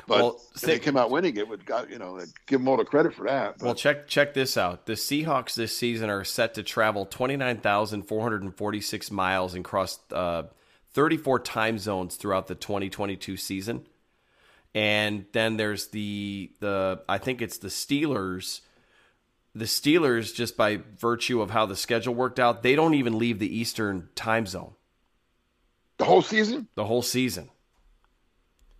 [0.06, 1.48] But well, they came out winning it.
[1.48, 3.58] Would got you know give them all the credit for that.
[3.58, 3.64] But.
[3.64, 4.86] Well, check check this out.
[4.86, 8.80] The Seahawks this season are set to travel twenty nine thousand four hundred and forty
[8.80, 10.44] six miles and cross uh,
[10.92, 13.86] thirty four time zones throughout the twenty twenty two season.
[14.74, 18.60] and then there's the the I think it's the Steelers.
[19.52, 23.40] The Steelers, just by virtue of how the schedule worked out, they don't even leave
[23.40, 24.74] the Eastern time zone
[25.98, 26.68] The whole season?
[26.76, 27.50] the whole season.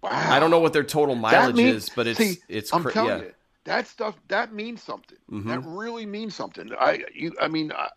[0.03, 0.11] Wow.
[0.13, 3.19] I don't know what their total mileage means- is, but it's see, it's I'm telling
[3.19, 3.25] yeah.
[3.27, 3.35] you,
[3.65, 5.19] that stuff that means something.
[5.31, 5.47] Mhm.
[5.47, 6.71] That really means something.
[6.79, 7.89] I you I mean, I,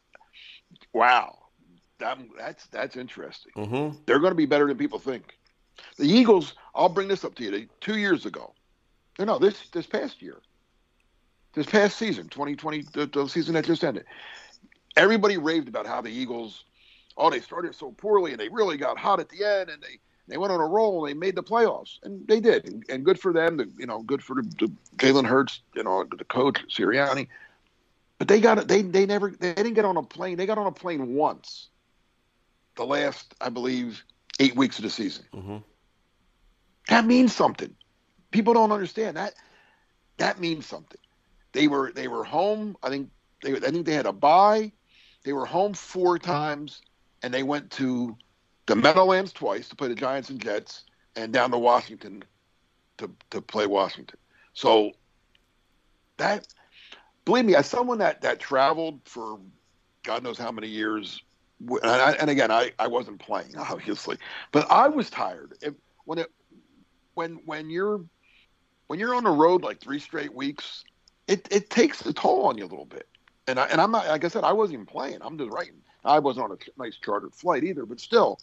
[0.92, 1.38] wow,
[2.00, 3.54] that that's that's interesting.
[3.56, 3.98] Mm-hmm.
[4.06, 5.38] They're going to be better than people think.
[5.98, 6.56] The Eagles.
[6.76, 7.52] I'll bring this up to you.
[7.52, 8.54] They, two years ago,
[9.20, 10.42] no, no, this this past year,
[11.54, 14.06] this past season, 2020, the, the season that just ended.
[14.96, 16.66] Everybody raved about how the Eagles,
[17.18, 20.00] oh, they started so poorly and they really got hot at the end and they
[20.28, 23.04] they went on a roll and they made the playoffs and they did and, and
[23.04, 23.58] good for them.
[23.58, 27.28] The, you know, good for the, the Jalen Hurts, you know, the coach Sirianni.
[28.20, 30.38] But they got they they never they didn't get on a plane.
[30.38, 31.70] They got on a plane once.
[32.76, 34.04] The last, I believe,
[34.40, 35.26] eight weeks of the season.
[35.34, 35.58] Mm-hmm.
[36.90, 37.76] That means something.
[38.32, 39.34] People don't understand that.
[40.18, 41.00] That means something.
[41.52, 42.78] They were they were home.
[42.82, 43.10] I think
[43.42, 44.72] they I think they had a bye.
[45.24, 46.82] They were home four times,
[47.22, 48.18] and they went to
[48.66, 50.84] the Meadowlands twice to play the Giants and Jets,
[51.16, 52.24] and down to Washington
[52.98, 54.18] to to play Washington.
[54.54, 54.92] So
[56.18, 56.48] that
[57.26, 59.40] believe me, as someone that that traveled for
[60.04, 61.22] God knows how many years,
[61.60, 64.18] and, I, and again, I, I wasn't playing obviously,
[64.52, 65.74] but I was tired if,
[66.06, 66.32] when it
[67.14, 68.04] when when you're
[68.88, 70.84] when you're on the road like three straight weeks,
[71.28, 73.08] it, it takes a toll on you a little bit.
[73.48, 75.20] And I, and I'm not like I said, I wasn't even playing.
[75.22, 75.82] I'm just writing.
[76.06, 78.40] I wasn't on a nice chartered flight either, but still,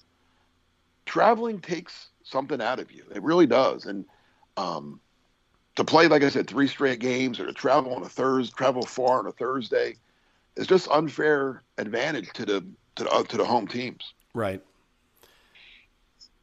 [1.06, 3.04] traveling takes something out of you.
[3.14, 3.86] It really does.
[3.86, 4.04] And
[4.56, 5.00] um,
[5.76, 8.82] to play, like I said, three straight games or to travel on a Thursday, travel
[8.82, 9.96] far on a Thursday,
[10.56, 12.64] is just unfair advantage to the
[12.96, 14.14] to the, to the home teams.
[14.34, 14.62] Right.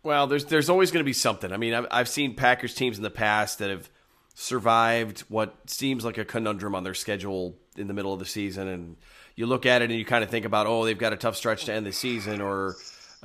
[0.04, 1.52] Well, there's there's always going to be something.
[1.52, 3.90] I mean, I've, I've seen Packers teams in the past that have
[4.34, 8.68] survived what seems like a conundrum on their schedule in the middle of the season,
[8.68, 8.96] and
[9.36, 11.36] you look at it and you kind of think about, oh, they've got a tough
[11.36, 12.76] stretch to end the season, or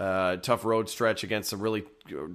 [0.03, 2.27] uh, tough road stretch against some really uh,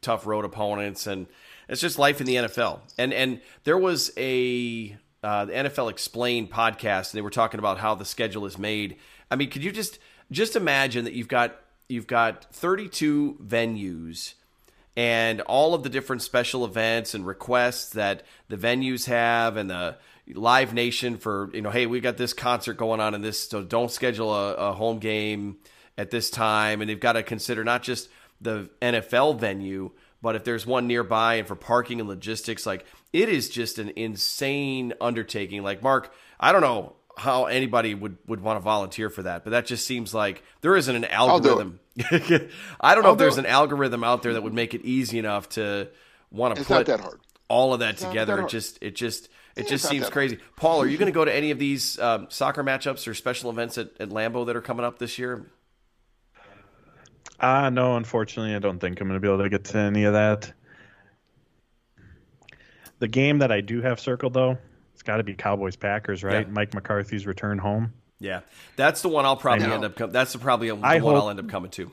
[0.00, 1.26] tough road opponents, and
[1.68, 2.80] it's just life in the NFL.
[2.98, 7.78] And and there was a uh, the NFL Explained podcast, and they were talking about
[7.78, 8.96] how the schedule is made.
[9.30, 10.00] I mean, could you just
[10.32, 11.54] just imagine that you've got
[11.88, 14.34] you've got 32 venues
[14.96, 19.96] and all of the different special events and requests that the venues have and the
[20.34, 23.62] live nation for you know hey we got this concert going on in this so
[23.62, 25.56] don't schedule a, a home game
[26.02, 28.08] at this time and they've got to consider not just
[28.40, 33.28] the nfl venue but if there's one nearby and for parking and logistics like it
[33.28, 38.56] is just an insane undertaking like mark i don't know how anybody would, would want
[38.56, 41.78] to volunteer for that, but that just seems like there isn't an do algorithm.
[42.80, 44.82] I don't know I'll if there's do an algorithm out there that would make it
[44.82, 45.88] easy enough to
[46.30, 47.20] want to It's put that hard.
[47.48, 48.36] all of that not together.
[48.36, 50.38] that It just it just it just seems crazy.
[50.56, 53.50] Paul, are you going to go to any of these um, soccer matchups or special
[53.50, 55.46] events at, at Lambeau that are coming up this year?
[57.42, 60.04] Uh, no, unfortunately, I don't think I'm going to be able to get to any
[60.04, 60.52] of that.
[63.00, 64.56] The game that I do have circled, though,
[64.94, 66.46] it's got to be Cowboys Packers, right?
[66.46, 66.52] Yeah.
[66.52, 67.92] Mike McCarthy's return home.
[68.20, 68.42] Yeah,
[68.76, 69.96] that's the one I'll probably end up.
[69.96, 71.90] Com- that's the probably the I one hope- I'll end up coming to.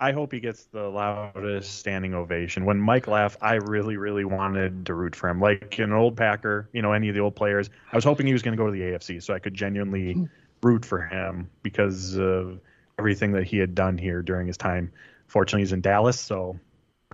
[0.00, 2.64] I hope he gets the loudest standing ovation.
[2.64, 5.40] When Mike left, I really, really wanted to root for him.
[5.40, 7.68] Like an old Packer, you know, any of the old players.
[7.92, 10.28] I was hoping he was going to go to the AFC so I could genuinely
[10.62, 12.60] root for him because of
[12.98, 14.92] everything that he had done here during his time.
[15.26, 16.58] Fortunately, he's in Dallas, so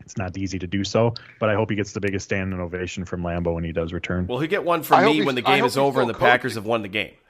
[0.01, 1.15] it's not easy to do so.
[1.41, 3.93] But I hope he gets the biggest stand standing ovation from Lambeau when he does
[3.93, 4.27] return.
[4.27, 6.27] Well, he get one from I me when the game is over and the still
[6.27, 7.13] Packers have won the game.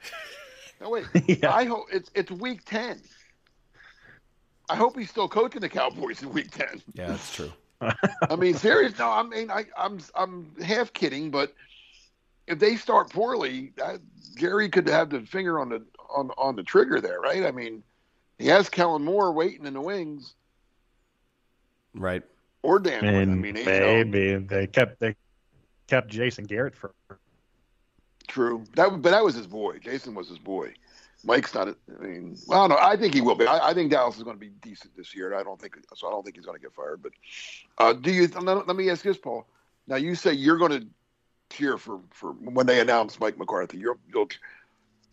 [0.81, 1.05] No wait.
[1.27, 1.55] Yeah.
[1.55, 3.01] I hope it's it's week ten.
[4.69, 6.81] I hope he's still coaching the Cowboys in week ten.
[6.93, 7.51] Yeah, that's true.
[7.81, 8.99] I mean, serious.
[8.99, 11.53] No, I mean, I, I'm I'm half kidding, but
[12.47, 14.01] if they start poorly, that,
[14.37, 17.45] Jerry could have the finger on the on on the trigger there, right?
[17.45, 17.81] I mean,
[18.37, 20.35] he has Kellen Moore waiting in the wings,
[21.93, 22.23] Right.
[22.63, 22.99] or Dan.
[22.99, 23.15] Quinn.
[23.15, 25.15] I and mean, you know, maybe they kept they
[25.87, 26.93] kept Jason Garrett for
[28.27, 28.63] true.
[28.75, 29.79] That but that was his boy.
[29.79, 30.73] Jason was his boy.
[31.23, 31.67] Mike's not.
[31.69, 32.85] A, I mean, well, I don't know.
[32.87, 33.47] I think he will be.
[33.47, 35.33] I, I think Dallas is going to be decent this year.
[35.33, 36.07] I don't think so.
[36.07, 37.01] I don't think he's going to get fired.
[37.01, 37.13] But
[37.77, 38.27] uh, do you?
[38.27, 39.47] Let let me ask this, Paul.
[39.87, 40.87] Now you say you're going to
[41.49, 43.77] cheer for for when they announce Mike McCarthy.
[43.77, 44.29] You're, you'll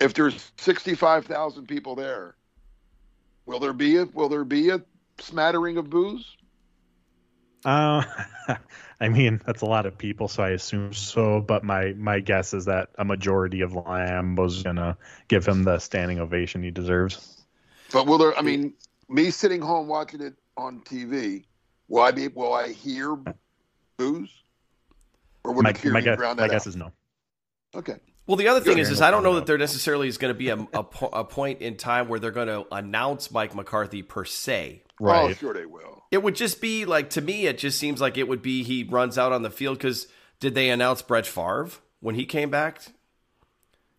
[0.01, 2.35] if there's sixty five thousand people there,
[3.47, 4.83] will there be a will there be a
[5.19, 6.37] smattering of boos?
[7.65, 8.03] Uh,
[9.01, 11.41] I mean, that's a lot of people, so I assume so.
[11.41, 14.97] But my my guess is that a majority of Lambeau's gonna
[15.29, 17.45] give him the standing ovation he deserves.
[17.93, 18.37] But will there?
[18.37, 18.75] I mean,
[19.09, 21.45] me sitting home watching it on TV,
[21.89, 22.29] will I be?
[22.29, 23.17] Will I hear
[23.97, 24.31] boos?
[25.45, 26.93] Or would My, my, guess, my guess is no.
[27.75, 27.97] Okay.
[28.27, 30.39] Well, the other thing is, is I don't know that there necessarily is going to
[30.39, 34.03] be a, a, po- a point in time where they're going to announce Mike McCarthy
[34.03, 34.83] per se.
[35.01, 35.23] Right.
[35.23, 35.37] Oh, Right.
[35.37, 36.05] sure they will.
[36.13, 38.85] It would just be like to me, it just seems like it would be he
[38.85, 40.07] runs out on the field because
[40.41, 41.71] did they announce Brett Favre
[42.01, 42.81] when he came back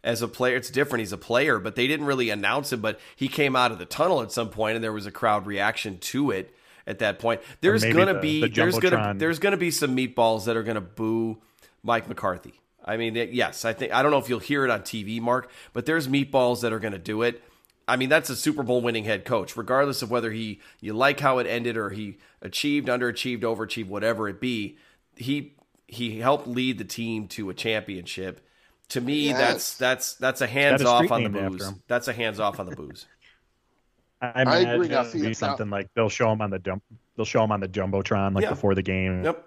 [0.04, 0.56] as a player?
[0.56, 1.02] It's different.
[1.02, 2.82] He's a player, but they didn't really announce him.
[2.82, 5.46] But he came out of the tunnel at some point, and there was a crowd
[5.48, 6.56] reaction to it
[6.88, 7.42] at that point.
[7.62, 10.82] There's gonna the- be the there's gonna there's gonna be some meatballs that are gonna
[10.82, 11.40] boo
[11.84, 12.54] Mike McCarthy.
[12.86, 15.50] I mean, yes, I think I don't know if you'll hear it on TV, Mark,
[15.72, 17.42] but there's meatballs that are going to do it.
[17.88, 21.20] I mean, that's a Super Bowl winning head coach, regardless of whether he you like
[21.20, 24.78] how it ended or he achieved, underachieved, overachieved, whatever it be.
[25.16, 25.54] He
[25.88, 28.46] he helped lead the team to a championship.
[28.90, 29.38] To me, Yes.
[29.40, 31.72] that's that's that's a hands a off on the named boos.
[31.88, 33.06] That's a hands off on the boos.
[34.22, 34.88] I I imagine agree.
[34.88, 36.84] Now, it'll see, be now- something like they'll show him on the jump.
[37.16, 38.50] They'll show him on the jumbotron like Yeah.
[38.52, 39.46] before the game, Yep.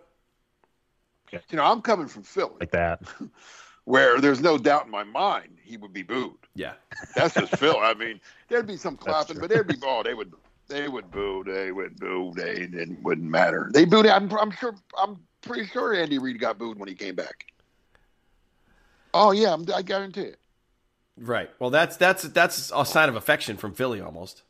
[1.33, 3.03] You know, I'm coming from Philly, like that.
[3.85, 6.37] where there's no doubt in my mind he would be booed.
[6.55, 6.75] Yeah.
[7.15, 7.79] That's just Phil.
[7.79, 10.33] I mean, there'd be some clapping, but there'd be oh, they would
[10.69, 13.71] they would boo, they would boo, they it wouldn't matter.
[13.73, 14.07] They booed.
[14.07, 14.75] I'm, I'm sure.
[14.99, 17.47] I'm pretty sure Andy Reid got booed when he came back.
[19.15, 20.39] Oh yeah, I'm, I guarantee it.
[21.17, 21.51] Right.
[21.59, 24.43] Well, that's that's that's a sign of affection from Philly almost.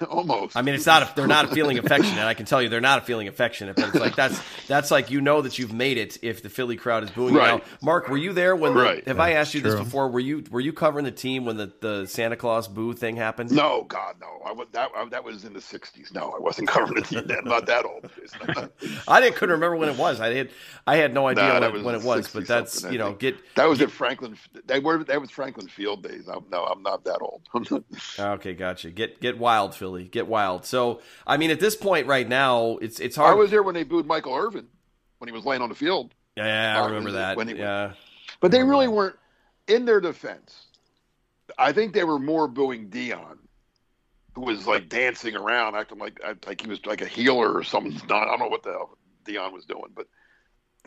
[0.08, 0.56] Almost.
[0.56, 1.02] I mean, it's not.
[1.02, 2.24] A, they're not feeling affectionate.
[2.24, 3.76] I can tell you, they're not feeling affectionate.
[3.76, 6.76] But it's like that's that's like you know that you've made it if the Philly
[6.76, 7.40] crowd is booing you.
[7.40, 7.58] Right.
[7.58, 8.74] Now, Mark, were you there when?
[8.74, 9.06] The, Right.
[9.08, 10.08] have I asked you this before?
[10.08, 13.50] Were you were you covering the team when the, the Santa Claus boo thing happened?
[13.50, 14.40] No, God, no.
[14.44, 14.90] I was that.
[14.96, 16.14] I, that was in the '60s.
[16.14, 17.44] No, I wasn't covering the team then.
[17.44, 18.10] Not that old.
[19.08, 20.20] I didn't couldn't remember when it was.
[20.20, 20.50] I had
[20.86, 22.28] I had no idea Nah, when, it, was when it was.
[22.32, 24.36] But that's you know get that was at Franklin.
[24.66, 25.04] They were.
[25.04, 26.28] That was Franklin Field days.
[26.28, 27.42] I'm, no, I'm not that old.
[28.18, 28.54] okay.
[28.54, 28.90] Gotcha.
[28.90, 30.04] Get get wild, Philly.
[30.04, 30.64] Get wild.
[30.66, 33.30] So I mean, at this point right now, it's it's hard.
[33.32, 34.66] I was there when they booed Michael Irvin
[35.18, 36.14] when he was laying on the field.
[36.36, 37.36] yeah, I remember that.
[37.36, 37.92] when he- yeah.
[38.40, 39.16] But they really weren't.
[39.66, 40.66] In their defense,
[41.58, 43.38] I think they were more booing Deion,
[44.34, 47.94] who was like dancing around, acting like like he was like a healer or something.
[48.10, 50.06] I don't know what the hell Deion was doing, but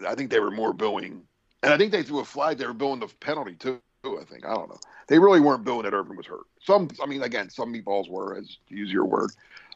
[0.08, 1.24] I think they were more booing.
[1.64, 2.58] And I think they threw a flag.
[2.58, 3.80] They were booing the penalty too.
[4.04, 4.80] I think I don't know.
[5.08, 6.46] They really weren't booing that Irvin was hurt.
[6.64, 9.32] Some, I mean, again, some meatballs were, as to use your word.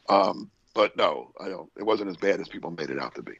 [0.08, 1.70] Um, but no, I don't.
[1.76, 3.34] It wasn't as bad as people made it out to be.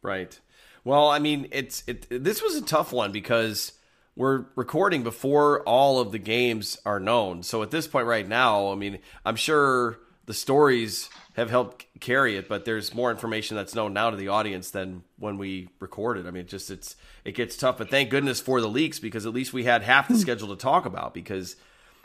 [0.00, 0.38] Right.
[0.84, 2.06] Well, I mean, it's it.
[2.10, 3.72] This was a tough one because
[4.14, 7.42] we're recording before all of the games are known.
[7.42, 12.36] So at this point right now, I mean, I'm sure the stories have helped carry
[12.36, 16.26] it, but there's more information that's known now to the audience than when we recorded.
[16.26, 19.24] I mean, it just it's it gets tough, but thank goodness for the leaks because
[19.24, 21.56] at least we had half the schedule to talk about because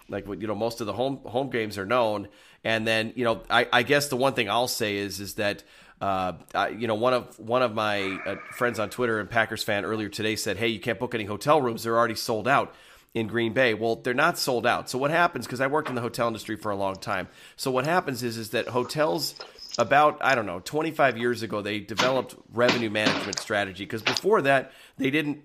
[0.07, 2.27] like what you know most of the home home games are known.
[2.63, 5.63] And then you know i, I guess the one thing i'll say is is that
[5.99, 9.63] uh, I, you know one of one of my uh, friends on twitter and packers
[9.63, 11.83] fan earlier today said hey you can't book any hotel rooms.
[11.83, 12.73] They're already sold out
[13.13, 13.73] in green bay.
[13.73, 14.89] Well they're not sold out.
[14.89, 17.27] So what happens because i worked in the hotel industry for a long time.
[17.55, 19.35] So what happens is is that hotels
[19.79, 23.85] about i don't know 25 years ago they developed revenue management strategy.
[23.85, 25.43] Because before that they didn't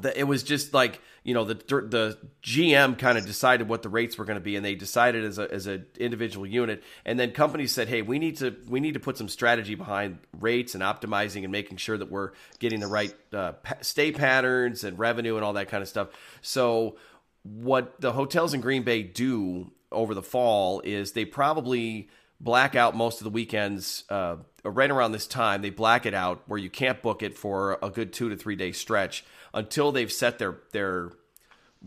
[0.00, 3.88] the, it was just like you know the the GM kind of decided what the
[3.88, 7.18] rates were going to be, and they decided as a as an individual unit, and
[7.18, 10.74] then companies said, hey, we need to we need to put some strategy behind rates
[10.74, 15.36] and optimizing and making sure that we're getting the right uh, stay patterns and revenue
[15.36, 16.08] and all that kind of stuff.
[16.42, 16.96] So
[17.42, 22.08] what the hotels in Green Bay do over the fall is they probably
[22.40, 25.62] black out most of the weekends uh, right around this time.
[25.62, 28.56] They black it out where you can't book it for a good two to three
[28.56, 29.24] day stretch
[29.56, 31.10] until they've set their their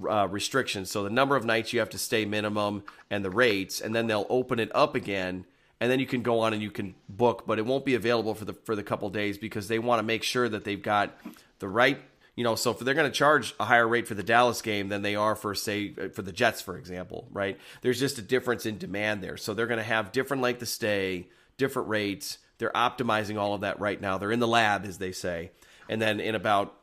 [0.10, 0.92] uh, restrictions.
[0.92, 4.08] So the number of nights you have to stay minimum and the rates, and then
[4.08, 5.46] they'll open it up again.
[5.82, 8.36] And then you can go on and you can book, but it won't be available
[8.36, 11.18] for the for the couple days because they want to make sure that they've got
[11.60, 12.02] the right
[12.40, 14.88] you know, so if they're going to charge a higher rate for the Dallas game
[14.88, 17.60] than they are for, say, for the Jets, for example, right?
[17.82, 19.36] There's just a difference in demand there.
[19.36, 22.38] So they're going to have different length of stay, different rates.
[22.58, 24.18] They're optimizing all of that right now.
[24.18, 25.52] They're in the lab, as they say.
[25.90, 26.79] And then in about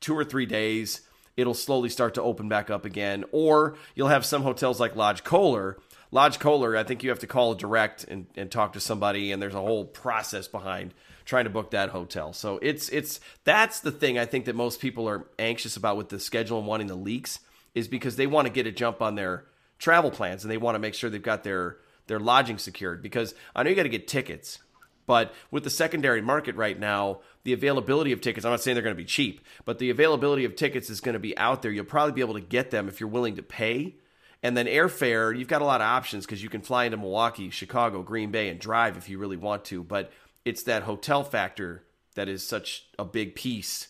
[0.00, 1.02] two or three days,
[1.36, 3.24] it'll slowly start to open back up again.
[3.32, 5.78] Or you'll have some hotels like Lodge Kohler.
[6.10, 9.42] Lodge Kohler, I think you have to call direct and, and talk to somebody, and
[9.42, 12.32] there's a whole process behind trying to book that hotel.
[12.32, 16.08] So it's it's that's the thing I think that most people are anxious about with
[16.08, 17.40] the schedule and wanting the leaks
[17.74, 19.44] is because they want to get a jump on their
[19.78, 23.34] travel plans and they want to make sure they've got their their lodging secured because
[23.54, 24.60] I know you got to get tickets.
[25.06, 28.82] But with the secondary market right now, the availability of tickets, I'm not saying they're
[28.82, 31.70] going to be cheap, but the availability of tickets is going to be out there.
[31.70, 33.94] You'll probably be able to get them if you're willing to pay.
[34.42, 37.50] And then airfare, you've got a lot of options because you can fly into Milwaukee,
[37.50, 39.84] Chicago, Green Bay, and drive if you really want to.
[39.84, 40.10] But
[40.44, 41.84] it's that hotel factor
[42.16, 43.88] that is such a big piece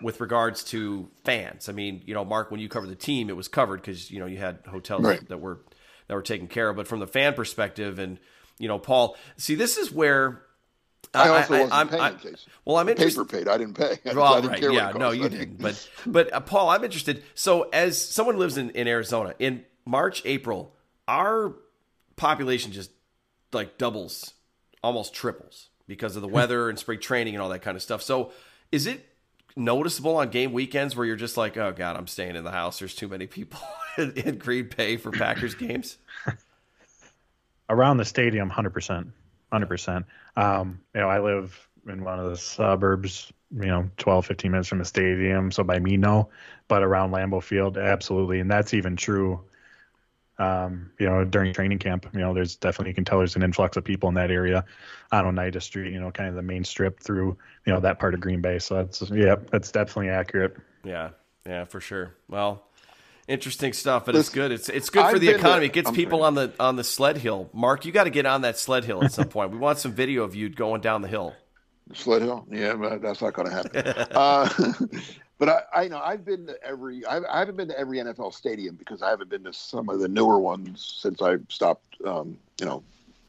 [0.00, 1.68] with regards to fans.
[1.68, 4.20] I mean, you know, Mark, when you covered the team, it was covered because you
[4.20, 5.28] know you had hotels right.
[5.28, 5.58] that were
[6.06, 6.76] that were taken care of.
[6.76, 8.20] But from the fan perspective, and
[8.56, 10.42] you know, Paul, see, this is where
[11.14, 12.02] I also I, wasn't I, paying.
[12.02, 13.28] I, well, I'm interested.
[13.28, 13.48] Paper paid.
[13.48, 13.98] I didn't pay.
[14.14, 15.60] Well, didn't right, yeah, no, you didn't.
[15.60, 17.22] But but uh, Paul, I'm interested.
[17.34, 20.74] So, as someone who lives in in Arizona, in March, April,
[21.06, 21.54] our
[22.16, 22.90] population just
[23.52, 24.34] like doubles,
[24.82, 28.02] almost triples because of the weather and spring training and all that kind of stuff.
[28.02, 28.32] So,
[28.70, 29.04] is it
[29.58, 32.78] noticeable on game weekends where you're just like, oh god, I'm staying in the house.
[32.78, 33.60] There's too many people
[33.98, 35.98] in, in Green Bay for Packers games.
[37.68, 39.08] Around the stadium, hundred percent,
[39.52, 40.06] hundred percent.
[40.36, 44.68] Um, you know, I live in one of the suburbs, you know, 12, 15 minutes
[44.68, 45.50] from the stadium.
[45.50, 46.28] So by me, no,
[46.68, 48.40] but around Lambeau Field, absolutely.
[48.40, 49.40] And that's even true
[50.38, 53.42] um, you know, during training camp, you know, there's definitely you can tell there's an
[53.42, 54.64] influx of people in that area
[55.10, 57.36] on Oneida Street, you know, kind of the main strip through,
[57.66, 58.58] you know, that part of Green Bay.
[58.60, 60.56] So that's yeah, that's definitely accurate.
[60.84, 61.10] Yeah,
[61.44, 62.14] yeah, for sure.
[62.28, 62.67] Well,
[63.28, 64.50] interesting stuff, but it's good.
[64.50, 65.66] It's it's good for I've the economy.
[65.66, 67.48] it gets people on the on the sled hill.
[67.52, 69.52] Mark, you got to get on that sled hill at some point.
[69.52, 71.34] We want some video of you going down the hill.
[71.94, 73.86] Sled hill, yeah, but that's not going to happen.
[74.16, 74.48] uh,
[75.38, 77.04] but I, I know I've been to every.
[77.04, 80.00] I, I, haven't been to every NFL stadium because I haven't been to some of
[80.00, 82.82] the newer ones since I stopped, um, you know,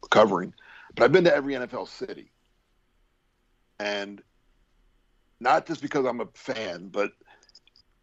[0.09, 0.53] covering.
[0.95, 2.31] But I've been to every NFL city,
[3.79, 4.21] and
[5.39, 7.13] not just because I'm a fan, but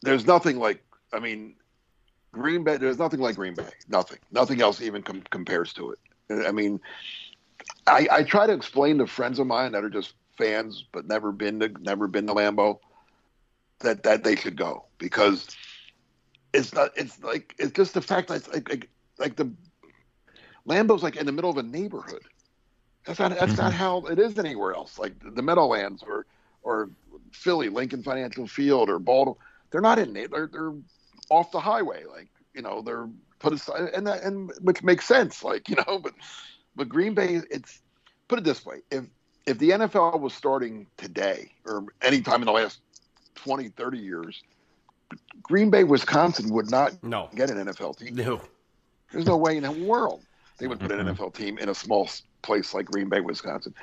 [0.02, 0.82] there's nothing like.
[1.12, 1.54] I mean,
[2.36, 2.76] Green Bay.
[2.76, 3.70] There's nothing like Green Bay.
[3.88, 4.18] Nothing.
[4.30, 5.98] Nothing else even com- compares to it.
[6.46, 6.80] I mean,
[7.86, 11.32] I, I try to explain to friends of mine that are just fans but never
[11.32, 12.78] been to never been to Lambeau
[13.80, 15.56] that that they should go because
[16.52, 16.90] it's not.
[16.96, 19.50] It's like it's just the fact that like like, like the
[20.68, 22.22] Lambeau's like in the middle of a neighborhood.
[23.04, 23.62] That's not that's mm-hmm.
[23.62, 24.98] not how it is anywhere else.
[24.98, 26.26] Like the Meadowlands or
[26.62, 26.90] or
[27.32, 29.36] Philly, Lincoln Financial Field or Baltimore,
[29.70, 30.72] they're not in they're they're
[31.30, 32.04] off the highway.
[32.04, 33.08] Like you know they're
[33.38, 35.42] put aside and that and which makes sense.
[35.42, 36.14] Like you know, but
[36.74, 37.80] but Green Bay, it's
[38.28, 39.04] put it this way: if
[39.46, 42.80] if the NFL was starting today or any time in the last
[43.36, 44.42] 20, 30 years,
[45.42, 47.28] Green Bay, Wisconsin would not no.
[47.34, 48.16] get an NFL team.
[48.16, 48.40] No.
[49.12, 50.24] There's no way in the world
[50.58, 52.08] they would put an NFL team in a small
[52.42, 53.74] place like Green Bay, Wisconsin.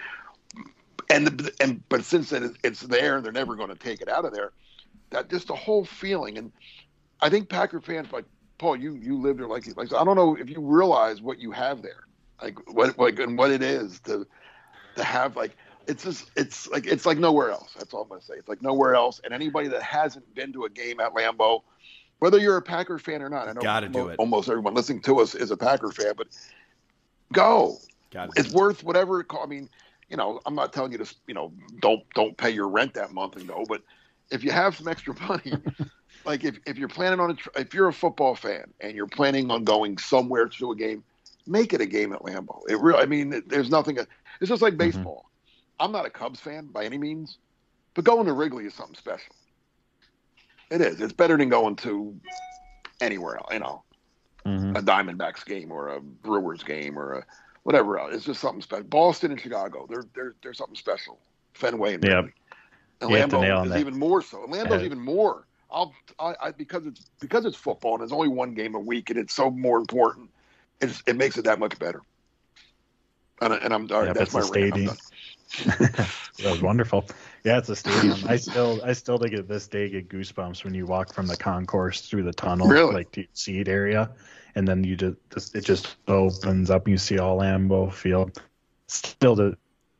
[1.09, 4.09] And the, and but since it, it's there and they're never going to take it
[4.09, 4.51] out of there,
[5.11, 6.37] that just the whole feeling.
[6.37, 6.51] And
[7.21, 8.25] I think Packer fans like
[8.57, 11.51] Paul, you you lived there like like I don't know if you realize what you
[11.51, 12.07] have there,
[12.41, 14.27] like what like and what it is to
[14.95, 15.55] to have like
[15.87, 17.73] it's just it's like it's like nowhere else.
[17.77, 18.35] That's all I'm gonna say.
[18.35, 19.19] It's like nowhere else.
[19.23, 21.63] And anybody that hasn't been to a game at Lambeau,
[22.19, 24.19] whether you're a Packer fan or not, I know Gotta do it.
[24.19, 26.27] almost everyone listening to us is a Packer fan, but
[27.31, 27.77] go.
[28.11, 29.45] Gotta it's worth whatever it costs.
[29.45, 29.69] I mean,
[30.09, 33.11] you know, I'm not telling you to, you know, don't don't pay your rent that
[33.11, 33.81] month and go, but
[34.31, 35.53] if you have some extra money,
[36.25, 39.51] like if, if you're planning on a, if you're a football fan and you're planning
[39.51, 41.03] on going somewhere to a game,
[41.45, 42.61] make it a game at Lambeau.
[42.69, 43.97] It really, I mean, there's nothing.
[43.97, 44.77] It's just like mm-hmm.
[44.77, 45.25] baseball.
[45.25, 45.29] Mm-hmm
[45.79, 47.37] I'm not a Cubs fan by any means,
[47.93, 49.35] but going to Wrigley is something special.
[50.71, 51.01] It is.
[51.01, 52.17] It's better than going to
[53.01, 53.83] anywhere else, you know,
[54.45, 54.75] mm-hmm.
[54.75, 57.25] a Diamondbacks game or a Brewers game or a
[57.63, 58.13] whatever else.
[58.13, 58.85] It's just something special.
[58.85, 61.19] Boston and Chicago, they're they're they're something special.
[61.53, 62.33] Fenway and Wrigley.
[63.01, 63.79] And you Lambeau is that.
[63.79, 64.43] even more so.
[64.43, 65.45] And Lambeau's even more.
[65.73, 69.09] I'll I, I, because it's because it's football and there's only one game a week
[69.09, 70.29] and it's so more important.
[70.79, 72.01] It's, it makes it that much better.
[73.41, 74.95] And, and I'm yeah, that's my stadium.
[75.65, 76.09] that
[76.39, 77.05] was wonderful.
[77.43, 78.17] Yeah, it's a stadium.
[78.27, 81.37] I still, I still to get this day get goosebumps when you walk from the
[81.37, 82.93] concourse through the tunnel, really?
[82.93, 84.11] like to seat area,
[84.55, 88.41] and then you just, it just opens up and you see all Lambeau Field.
[88.87, 89.57] Still the,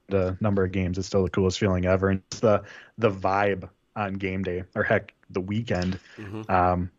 [0.10, 2.64] the number of games, it's still the coolest feeling ever, and it's the,
[2.98, 6.50] the vibe on game day or heck, the weekend, mm-hmm.
[6.52, 6.90] um,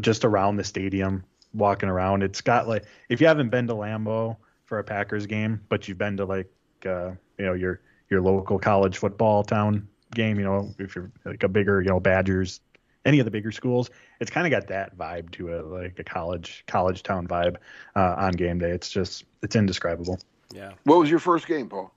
[0.00, 2.22] just around the stadium, walking around.
[2.22, 5.98] It's got like, if you haven't been to Lambeau for a Packers game, but you've
[5.98, 6.50] been to like
[6.86, 10.38] uh, you know your your local college football town game.
[10.38, 12.60] You know, if you're like a bigger, you know, Badgers,
[13.04, 13.90] any of the bigger schools,
[14.20, 17.56] it's kind of got that vibe to it, like a college college town vibe
[17.96, 18.70] uh, on game day.
[18.70, 20.18] It's just it's indescribable.
[20.54, 20.72] Yeah.
[20.84, 21.92] What was your first game, Paul?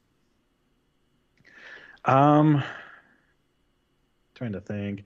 [2.05, 2.63] Um,
[4.35, 5.03] trying to think.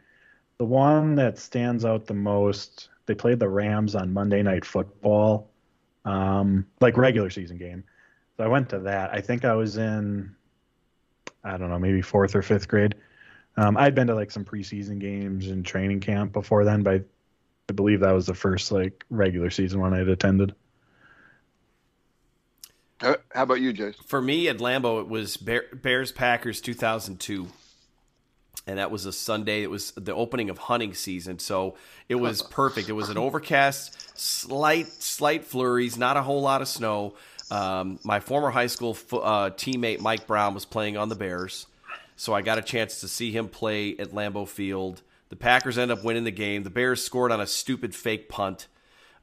[0.57, 5.49] The one that stands out the most, they played the Rams on Monday Night Football,
[6.03, 7.84] um, like regular season game.
[8.36, 9.11] So I went to that.
[9.13, 10.36] I think I was in,
[11.43, 12.95] I don't know, maybe fourth or fifth grade.
[13.55, 17.05] Um, I'd been to like some preseason games and training camp before then, but
[17.69, 20.53] I believe that was the first like regular season one I'd attended.
[23.01, 24.03] How about you, Jason?
[24.07, 27.47] For me at Lambeau, it was Bears Packers 2002
[28.70, 29.63] and that was a Sunday.
[29.63, 31.76] It was the opening of hunting season, so
[32.07, 32.88] it was perfect.
[32.88, 37.15] It was an overcast, slight slight flurries, not a whole lot of snow.
[37.49, 41.65] Um, my former high school uh, teammate Mike Brown was playing on the Bears,
[42.15, 45.01] so I got a chance to see him play at Lambeau Field.
[45.30, 46.61] The Packers end up winning the game.
[46.61, 48.67] The Bears scored on a stupid fake punt,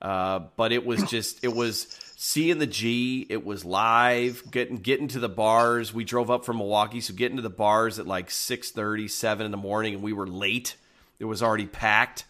[0.03, 1.86] uh, but it was just it was
[2.17, 3.27] seeing the G.
[3.29, 5.95] It was live, getting getting to the bars.
[5.95, 9.53] We drove up from Milwaukee, so getting to the bars at like 6:30, 7 in
[9.53, 10.75] the morning, and we were late.
[11.21, 12.25] It was already packed.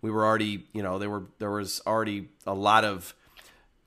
[0.00, 3.14] We were already, you know, there were there was already a lot of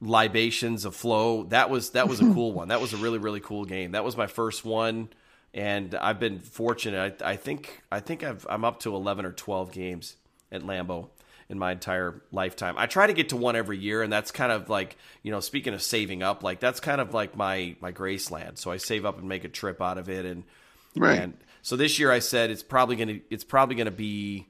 [0.01, 1.43] libations of flow.
[1.45, 2.67] That was that was a cool one.
[2.67, 3.93] That was a really really cool game.
[3.93, 5.09] That was my first one,
[5.53, 7.21] and I've been fortunate.
[7.21, 10.17] I, I think I think I've, I'm up to 11 or 12 games
[10.51, 11.09] at Lambeau
[11.49, 12.75] in my entire lifetime.
[12.77, 15.39] I try to get to one every year, and that's kind of like you know,
[15.39, 18.57] speaking of saving up, like that's kind of like my my Graceland.
[18.57, 20.43] So I save up and make a trip out of it, and
[20.95, 21.19] right.
[21.19, 24.47] And so this year I said it's probably gonna it's probably gonna be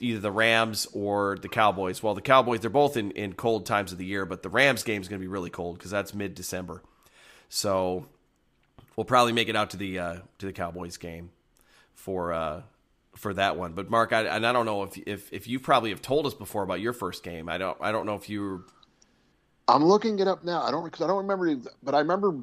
[0.00, 2.02] either the Rams or the Cowboys.
[2.02, 4.82] Well, the Cowboys they're both in in cold times of the year, but the Rams
[4.82, 6.82] game is gonna be really cold because that's mid December.
[7.50, 8.06] So
[8.96, 11.30] we'll probably make it out to the uh, to the Cowboys game
[11.94, 12.62] for uh,
[13.18, 13.72] for that one.
[13.72, 16.34] But Mark, I, and I don't know if if if you probably have told us
[16.34, 17.48] before about your first game.
[17.48, 18.64] I don't I don't know if you.
[19.66, 20.62] I'm looking it up now.
[20.62, 22.34] I don't because I don't remember, but I remember.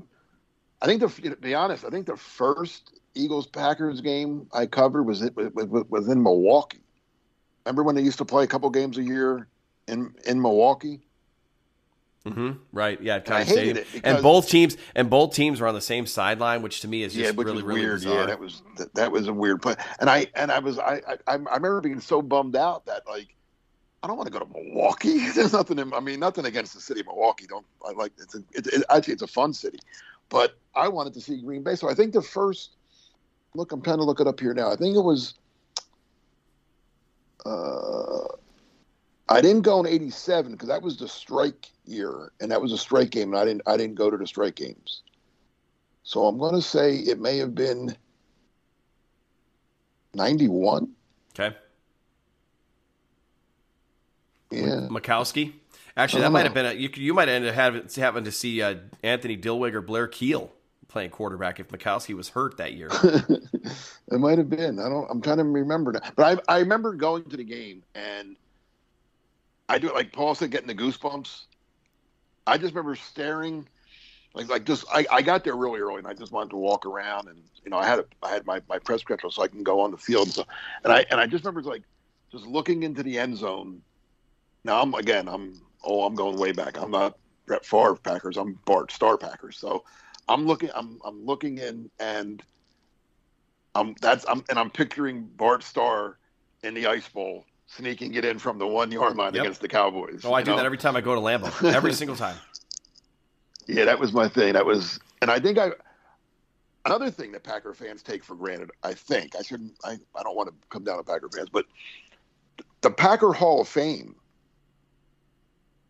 [0.82, 5.04] I think the to be honest, I think the first Eagles Packers game I covered
[5.04, 6.84] was it was in Milwaukee.
[7.66, 9.48] Remember when they used to play a couple games a year
[9.88, 11.05] in in Milwaukee?
[12.26, 12.52] Mm-hmm.
[12.72, 13.00] Right.
[13.02, 13.20] Yeah.
[13.20, 13.86] Kind of stadium.
[14.04, 17.14] and both teams and both teams were on the same sideline, which to me is
[17.14, 18.02] just yeah, really, really weird.
[18.02, 18.20] Bizarre.
[18.20, 19.76] Yeah, that was that, that, was a weird play.
[20.00, 23.28] And I and I was I, I I remember being so bummed out that like
[24.02, 25.30] I don't want to go to Milwaukee.
[25.36, 25.78] There's nothing.
[25.78, 27.46] In, I mean, nothing against the city of Milwaukee.
[27.48, 29.80] Don't I like it's a, it, it, actually it's a fun city,
[30.30, 31.76] but I wanted to see Green Bay.
[31.76, 32.72] So I think the first
[33.54, 34.72] look, I'm trying to look it up here now.
[34.72, 35.36] I think it was.
[37.46, 38.26] Uh,
[39.28, 42.78] I didn't go in '87 because that was the strike year, and that was a
[42.78, 45.02] strike game, and I didn't I didn't go to the strike games.
[46.04, 47.98] So I'm going to say it may have been
[50.14, 50.92] 91.
[51.34, 51.56] Okay.
[54.52, 54.88] Yeah.
[54.90, 55.54] Majkowski.
[55.98, 56.90] Actually, that might have been a, you.
[56.94, 60.52] You might end up having, having to see uh, Anthony Dilweg or Blair Kiel
[60.90, 62.90] playing quarterback if Majkowski was hurt that year.
[63.04, 64.80] it might have been.
[64.80, 65.10] I don't.
[65.10, 68.36] I'm trying to remember now, but I I remember going to the game and
[69.68, 71.45] I do it like Paul said, getting the goosebumps.
[72.47, 73.68] I just remember staring,
[74.34, 76.86] like like just I, I got there really early and I just wanted to walk
[76.86, 79.47] around and you know I had a, I had my, my press schedule so I
[79.47, 80.45] can go on the field and so
[80.84, 81.84] and I and I just remember like
[82.32, 83.82] just looking into the end zone.
[84.63, 86.80] Now I'm again I'm oh I'm going way back.
[86.80, 88.38] I'm not Brett Favre Packers.
[88.38, 89.57] I'm Bart Starr Packers.
[89.57, 89.84] So
[90.28, 92.43] I'm looking I'm I'm looking in and
[93.74, 96.20] I'm that's I'm and I'm picturing Bart Starr
[96.61, 99.43] in the ice bowl sneaking it in from the one yard line yep.
[99.43, 100.24] against the Cowboys.
[100.24, 100.57] Oh, I do know?
[100.57, 101.74] that every time I go to Lambeau.
[101.74, 102.38] Every single time.
[103.68, 104.53] Yeah, that was my thing.
[104.53, 105.72] That was, and I think I.
[106.86, 109.74] Another thing that Packer fans take for granted, I think I shouldn't.
[109.84, 111.66] I, I don't want to come down to Packer fans, but
[112.82, 114.13] the Packer Hall of Fame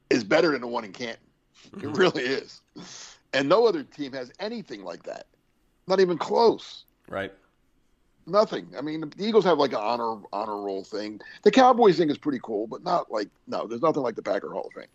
[0.10, 1.18] is better than the one in Canton.
[1.76, 1.90] Mm-hmm.
[1.90, 2.62] It really is,
[3.34, 5.28] and no other team has anything like that.
[5.86, 6.86] Not even close.
[7.10, 7.34] Right
[8.28, 8.68] nothing.
[8.78, 11.22] I mean, the Eagles have like an honor honor roll thing.
[11.44, 13.68] The Cowboys thing is pretty cool, but not like no.
[13.68, 14.90] There's nothing like the Packer Hall of Fame.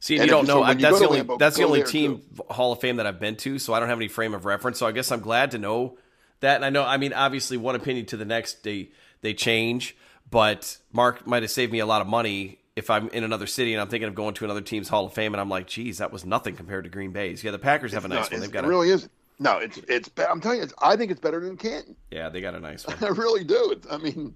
[0.00, 0.64] See, and, you don't know.
[0.64, 2.44] So that's the only Lambeau, that's the only team too.
[2.50, 4.78] Hall of Fame that I've been to, so I don't have any frame of reference.
[4.78, 5.98] So I guess I'm glad to know
[6.40, 6.56] that.
[6.56, 8.90] And I know, I mean, obviously, one opinion to the next, they
[9.20, 9.96] they change.
[10.30, 13.74] But Mark might have saved me a lot of money if I'm in another city
[13.74, 15.98] and I'm thinking of going to another team's Hall of Fame, and I'm like, geez,
[15.98, 17.44] that was nothing compared to Green Bay's.
[17.44, 18.40] Yeah, the Packers have it's a nice not, one.
[18.40, 18.68] They've got it.
[18.68, 19.08] Really is.
[19.42, 20.10] No, it's it's.
[20.28, 21.96] I'm telling you, I think it's better than Canton.
[22.10, 22.98] Yeah, they got a nice one.
[23.00, 23.70] I really do.
[23.72, 24.34] It's, I mean,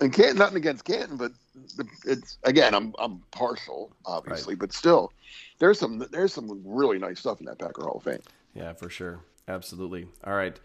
[0.00, 1.32] and Canton, nothing against Canton, but
[2.04, 4.60] it's again, I'm I'm partial, obviously, right.
[4.60, 5.10] but still,
[5.58, 8.20] there's some there's some really nice stuff in that Packer Hall of Fame.
[8.54, 10.06] Yeah, for sure, absolutely.
[10.22, 10.58] All right.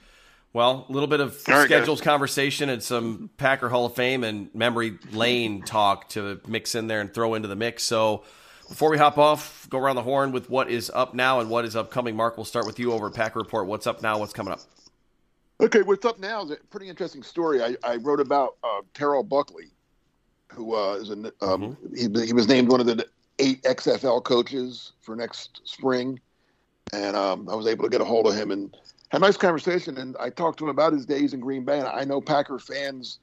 [0.53, 2.05] Well, a little bit of right, schedules guys.
[2.05, 6.99] conversation and some Packer Hall of Fame and memory lane talk to mix in there
[6.99, 7.83] and throw into the mix.
[7.83, 8.23] So
[8.71, 11.65] before we hop off, go around the horn with what is up now and what
[11.65, 12.15] is upcoming.
[12.15, 13.67] Mark, we'll start with you over at Packer Report.
[13.67, 14.17] What's up now?
[14.17, 14.61] What's coming up?
[15.59, 17.61] Okay, what's up now is a pretty interesting story.
[17.61, 19.71] I, I wrote about uh, Terrell Buckley,
[20.53, 22.17] who uh, is an, um, mm-hmm.
[22.17, 23.05] he, he was named one of the
[23.39, 26.17] eight XFL coaches for next spring,
[26.93, 28.73] and um, I was able to get a hold of him and
[29.09, 29.97] had a nice conversation.
[29.97, 31.79] And I talked to him about his days in Green Bay.
[31.79, 33.19] And I know Packer fans,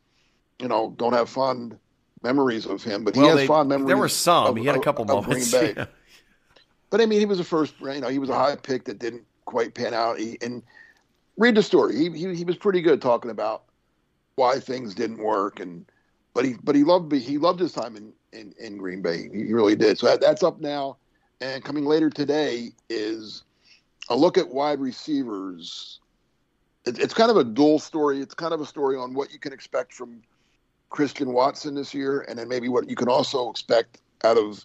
[0.61, 1.79] you know, don't have fun
[2.23, 3.89] memories of him, but well, he has they, fond memories.
[3.89, 4.47] There were some.
[4.47, 5.51] Of, he had a couple of, moments.
[5.51, 5.87] Green Bay.
[6.91, 8.99] but I mean, he was a first, you know, he was a high pick that
[8.99, 10.19] didn't quite pan out.
[10.19, 10.63] He, and
[11.37, 11.97] read the story.
[11.97, 13.65] He, he he was pretty good talking about
[14.35, 15.87] why things didn't work, and
[16.35, 19.29] but he but he loved he loved his time in in, in Green Bay.
[19.33, 19.99] He really did.
[19.99, 20.97] So that, that's up now,
[21.41, 23.45] and coming later today is
[24.11, 26.01] a look at wide receivers.
[26.85, 28.21] It, it's kind of a dual story.
[28.21, 30.23] It's kind of a story on what you can expect from
[30.91, 34.65] Christian Watson this year, and then maybe what you can also expect out of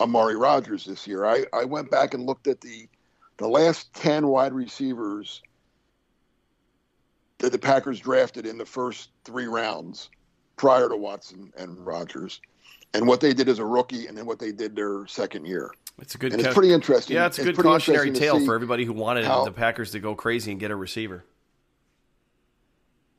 [0.00, 1.24] Amari Rogers this year.
[1.24, 2.88] I, I went back and looked at the
[3.36, 5.42] the last ten wide receivers
[7.38, 10.08] that the Packers drafted in the first three rounds
[10.56, 12.40] prior to Watson and Rogers,
[12.94, 15.72] and what they did as a rookie, and then what they did their second year.
[15.98, 16.32] It's a good.
[16.32, 17.16] And it's pretty interesting.
[17.16, 20.14] Yeah, it's a good cautionary tale for everybody who wanted how- the Packers to go
[20.14, 21.24] crazy and get a receiver.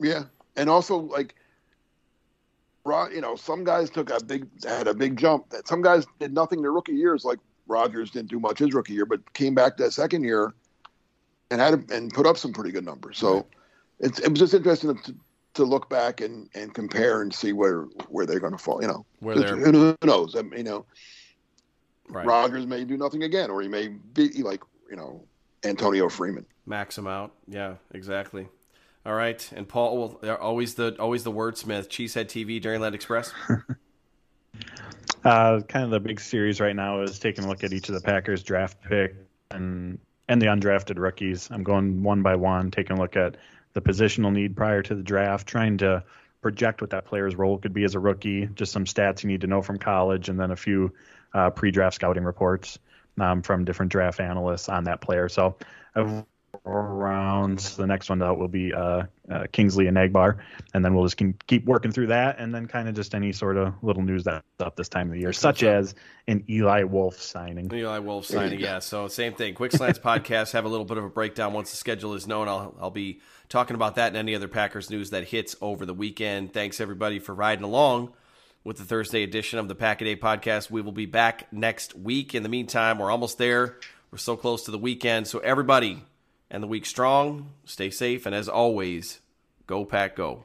[0.00, 0.24] Yeah,
[0.56, 1.34] and also like,
[2.86, 5.50] Ro- you know, some guys took a big had a big jump.
[5.50, 7.24] That some guys did nothing their rookie years.
[7.24, 10.54] Like Rogers didn't do much his rookie year, but came back that second year
[11.50, 13.18] and had a, and put up some pretty good numbers.
[13.18, 13.46] So
[13.98, 15.14] it's it was just interesting to,
[15.54, 18.80] to look back and, and compare and see where where they're going to fall.
[18.80, 20.36] You know, Where they're- who knows?
[20.36, 20.86] I mean, you know,
[22.08, 22.24] Right.
[22.24, 25.24] Rogers may do nothing again, or he may be like you know
[25.64, 26.46] Antonio Freeman.
[26.66, 27.32] Max him out.
[27.48, 28.46] Yeah, exactly.
[29.06, 31.88] All right, and Paul, well, always the always the wordsmith.
[31.88, 33.32] Cheesehead TV, Dairyland Express.
[35.24, 37.96] Uh, kind of the big series right now is taking a look at each of
[37.96, 39.16] the Packers draft pick
[39.50, 39.98] and
[40.28, 41.48] and the undrafted rookies.
[41.50, 43.36] I'm going one by one, taking a look at
[43.72, 46.04] the positional need prior to the draft, trying to
[46.42, 49.40] project what that player's role could be as a rookie, just some stats you need
[49.40, 50.92] to know from college, and then a few
[51.34, 52.78] uh, pre-draft scouting reports
[53.18, 55.28] um, from different draft analysts on that player.
[55.28, 55.56] So
[55.96, 56.24] I've
[56.66, 57.76] rounds.
[57.76, 60.38] The next one out will be uh, uh, Kingsley Enagbare,
[60.74, 63.32] and then we'll just can keep working through that, and then kind of just any
[63.32, 65.94] sort of little news that's up this time of the year, such as
[66.26, 67.72] an Eli Wolf signing.
[67.72, 68.80] Eli Wolf signing, yeah.
[68.80, 69.54] So same thing.
[69.54, 72.48] Quick Slants podcast have a little bit of a breakdown once the schedule is known.
[72.48, 75.94] I'll I'll be talking about that and any other Packers news that hits over the
[75.94, 76.52] weekend.
[76.52, 78.12] Thanks everybody for riding along
[78.64, 80.70] with the Thursday edition of the Pack a Day podcast.
[80.70, 82.34] We will be back next week.
[82.34, 83.76] In the meantime, we're almost there.
[84.10, 85.28] We're so close to the weekend.
[85.28, 86.02] So everybody,
[86.50, 87.50] and the week strong.
[87.64, 89.20] Stay safe, and as always,
[89.66, 90.44] go Pack Go.